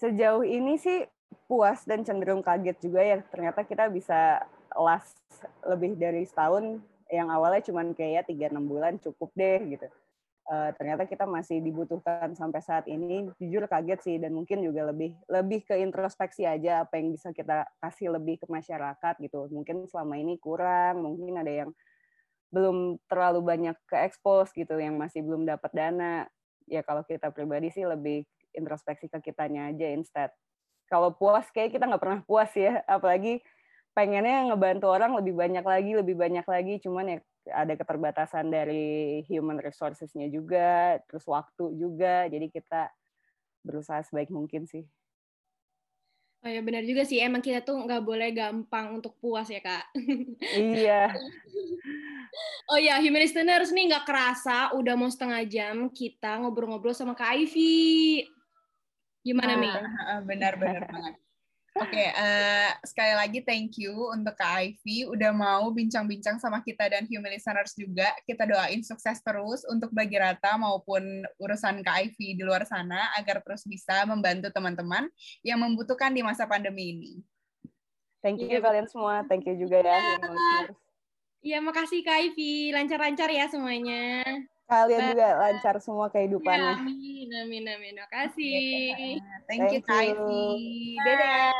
Sejauh 0.00 0.42
ini 0.42 0.80
sih 0.80 1.04
puas 1.44 1.84
dan 1.84 2.02
cenderung 2.02 2.40
kaget 2.40 2.76
juga 2.80 3.00
ya. 3.04 3.20
Ternyata 3.28 3.62
kita 3.68 3.92
bisa 3.92 4.42
last 4.74 5.16
lebih 5.64 5.96
dari 5.96 6.24
setahun 6.24 6.80
yang 7.10 7.28
awalnya 7.28 7.62
cuma 7.66 7.82
kayak 7.90 8.30
tiga 8.30 8.48
enam 8.48 8.70
bulan 8.70 8.96
cukup 9.02 9.34
deh 9.34 9.58
gitu 9.66 9.86
uh, 10.50 10.70
ternyata 10.74 11.06
kita 11.06 11.24
masih 11.24 11.62
dibutuhkan 11.62 12.34
sampai 12.34 12.60
saat 12.60 12.84
ini. 12.90 13.30
Jujur 13.38 13.70
kaget 13.70 14.00
sih 14.02 14.16
dan 14.18 14.34
mungkin 14.34 14.60
juga 14.60 14.90
lebih 14.90 15.14
lebih 15.30 15.62
ke 15.64 15.78
introspeksi 15.78 16.44
aja 16.44 16.84
apa 16.84 16.98
yang 16.98 17.14
bisa 17.14 17.30
kita 17.30 17.64
kasih 17.78 18.18
lebih 18.18 18.42
ke 18.42 18.46
masyarakat 18.50 19.14
gitu. 19.22 19.46
Mungkin 19.54 19.86
selama 19.86 20.18
ini 20.18 20.36
kurang 20.42 21.06
mungkin 21.06 21.38
ada 21.38 21.52
yang 21.64 21.70
belum 22.50 22.98
terlalu 23.06 23.40
banyak 23.46 23.76
ke 23.86 23.96
expose 24.02 24.50
gitu 24.58 24.74
yang 24.74 24.98
masih 24.98 25.22
belum 25.22 25.46
dapat 25.46 25.70
dana. 25.70 26.26
Ya 26.66 26.82
kalau 26.82 27.06
kita 27.06 27.30
pribadi 27.30 27.70
sih 27.70 27.86
lebih 27.86 28.26
introspeksi 28.50 29.06
ke 29.06 29.30
kitanya 29.30 29.70
aja 29.70 29.86
instead. 29.94 30.30
Kalau 30.90 31.14
puas 31.14 31.46
kayak 31.54 31.78
kita 31.78 31.86
nggak 31.86 32.02
pernah 32.02 32.20
puas 32.26 32.50
ya. 32.58 32.82
Apalagi 32.90 33.38
pengennya 33.94 34.50
ngebantu 34.50 34.90
orang 34.90 35.14
lebih 35.14 35.38
banyak 35.38 35.62
lagi 35.62 35.92
lebih 35.94 36.18
banyak 36.18 36.46
lagi. 36.50 36.82
Cuman 36.82 37.06
ya 37.06 37.18
ada 37.48 37.72
keterbatasan 37.72 38.52
dari 38.52 39.20
human 39.28 39.56
resources-nya 39.56 40.28
juga, 40.28 41.00
terus 41.08 41.24
waktu 41.24 41.72
juga. 41.76 42.28
Jadi 42.28 42.52
kita 42.52 42.92
berusaha 43.64 44.00
sebaik 44.04 44.28
mungkin 44.28 44.68
sih. 44.68 44.84
Oh 46.40 46.48
ya 46.48 46.64
benar 46.64 46.80
juga 46.88 47.04
sih, 47.04 47.20
emang 47.20 47.44
kita 47.44 47.60
tuh 47.60 47.76
nggak 47.84 48.00
boleh 48.00 48.32
gampang 48.32 48.96
untuk 48.96 49.12
puas 49.20 49.44
ya 49.52 49.60
kak. 49.60 49.92
Iya. 50.56 51.12
oh 52.72 52.80
ya, 52.80 52.96
human 52.96 53.20
listeners 53.20 53.68
nih 53.76 53.92
nggak 53.92 54.08
kerasa 54.08 54.72
udah 54.72 54.96
mau 54.96 55.12
setengah 55.12 55.44
jam 55.44 55.92
kita 55.92 56.40
ngobrol-ngobrol 56.40 56.96
sama 56.96 57.12
Kak 57.12 57.36
Ivy. 57.44 58.24
Gimana 59.20 59.52
nih? 59.60 59.74
Benar-benar 60.24 60.88
banget. 60.88 61.14
Oke, 61.78 61.86
okay, 61.86 62.08
uh, 62.10 62.66
eh, 62.66 62.70
sekali 62.82 63.14
lagi 63.14 63.38
thank 63.46 63.78
you 63.78 63.94
untuk 64.10 64.34
Kak 64.34 64.58
Ivy 64.58 65.06
udah 65.06 65.30
mau 65.30 65.70
bincang-bincang 65.70 66.42
sama 66.42 66.66
kita 66.66 66.90
dan 66.90 67.06
human 67.06 67.30
listeners 67.30 67.78
juga. 67.78 68.10
Kita 68.26 68.42
doain 68.42 68.82
sukses 68.82 69.22
terus 69.22 69.62
untuk 69.70 69.94
bagi 69.94 70.18
rata 70.18 70.58
maupun 70.58 71.22
urusan 71.38 71.86
Kak 71.86 72.10
Ivy 72.10 72.34
di 72.34 72.42
luar 72.42 72.66
sana 72.66 73.14
agar 73.14 73.38
terus 73.46 73.62
bisa 73.70 74.02
membantu 74.02 74.50
teman-teman 74.50 75.06
yang 75.46 75.62
membutuhkan 75.62 76.10
di 76.10 76.26
masa 76.26 76.42
pandemi 76.50 76.90
ini. 76.90 77.12
Thank 78.18 78.42
you 78.42 78.50
yeah. 78.50 78.58
kalian 78.58 78.90
semua. 78.90 79.22
Thank 79.30 79.46
you 79.46 79.54
juga 79.54 79.78
ya. 79.86 80.18
Iya, 81.38 81.62
makasih 81.62 82.02
Kak 82.02 82.18
Ivy. 82.34 82.74
Lancar-lancar 82.74 83.30
ya 83.30 83.46
semuanya 83.46 84.26
kalian 84.70 85.02
juga 85.10 85.28
lancar 85.34 85.74
semua 85.82 86.06
kehidupannya. 86.14 86.62
Ya, 86.62 86.78
amin, 86.78 87.28
amin, 87.42 87.64
amin. 87.66 87.92
Terima 87.98 88.10
kasih. 88.14 88.62
Thank, 89.50 89.66
Thank 89.66 89.66
you, 89.74 89.80
Kak 89.82 90.14
Dadah. 91.02 91.50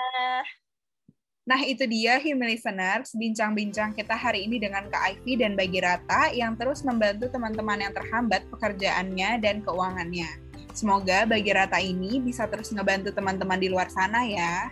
Nah, 1.51 1.67
itu 1.67 1.83
dia 1.89 2.21
Human 2.23 2.47
Listeners, 2.47 3.11
bincang-bincang 3.17 3.91
kita 3.97 4.15
hari 4.15 4.47
ini 4.47 4.63
dengan 4.63 4.87
Kak 4.87 5.19
Ivy 5.19 5.41
dan 5.41 5.59
Bagi 5.59 5.83
Rata 5.83 6.31
yang 6.31 6.55
terus 6.55 6.87
membantu 6.87 7.27
teman-teman 7.27 7.81
yang 7.81 7.91
terhambat 7.91 8.47
pekerjaannya 8.55 9.43
dan 9.43 9.59
keuangannya. 9.67 10.31
Semoga 10.71 11.27
Bagi 11.27 11.51
Rata 11.51 11.83
ini 11.83 12.23
bisa 12.23 12.47
terus 12.47 12.71
ngebantu 12.71 13.11
teman-teman 13.11 13.59
di 13.59 13.67
luar 13.67 13.91
sana 13.91 14.23
ya. 14.23 14.71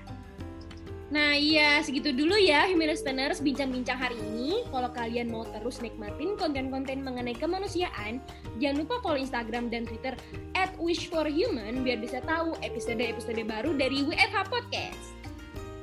Nah 1.09 1.35
iya, 1.35 1.81
segitu 1.81 2.13
dulu 2.13 2.37
ya 2.37 2.69
Human 2.69 2.93
Listeners 2.93 3.41
bincang-bincang 3.43 3.97
hari 3.97 4.15
ini. 4.15 4.63
Kalau 4.71 4.93
kalian 4.93 5.33
mau 5.33 5.49
terus 5.49 5.81
nikmatin 5.83 6.39
konten-konten 6.39 7.01
mengenai 7.03 7.35
kemanusiaan, 7.35 8.23
jangan 8.63 8.87
lupa 8.87 9.03
follow 9.03 9.19
Instagram 9.19 9.73
dan 9.73 9.83
Twitter 9.89 10.15
at 10.53 10.71
wishforhuman 10.79 11.81
biar 11.81 11.99
bisa 11.99 12.23
tahu 12.23 12.55
episode-episode 12.61 13.41
baru 13.49 13.75
dari 13.75 14.07
WFH 14.07 14.47
Podcast. 14.47 15.18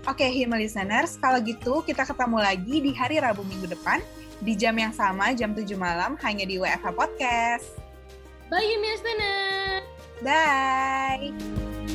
Oke, 0.05 0.29
Human 0.29 0.61
Listeners, 0.61 1.17
kalau 1.17 1.41
gitu 1.41 1.81
kita 1.81 2.05
ketemu 2.05 2.37
lagi 2.37 2.75
di 2.77 2.93
hari 2.93 3.17
Rabu 3.17 3.41
minggu 3.41 3.65
depan 3.65 3.97
di 4.37 4.53
jam 4.53 4.77
yang 4.77 4.93
sama, 4.93 5.33
jam 5.33 5.57
7 5.57 5.73
malam, 5.73 6.13
hanya 6.21 6.45
di 6.45 6.61
WFH 6.61 6.93
Podcast. 6.93 7.73
Bye 8.53 8.61
Human 8.69 8.93
Listeners! 8.93 9.83
Bye! 10.21 11.94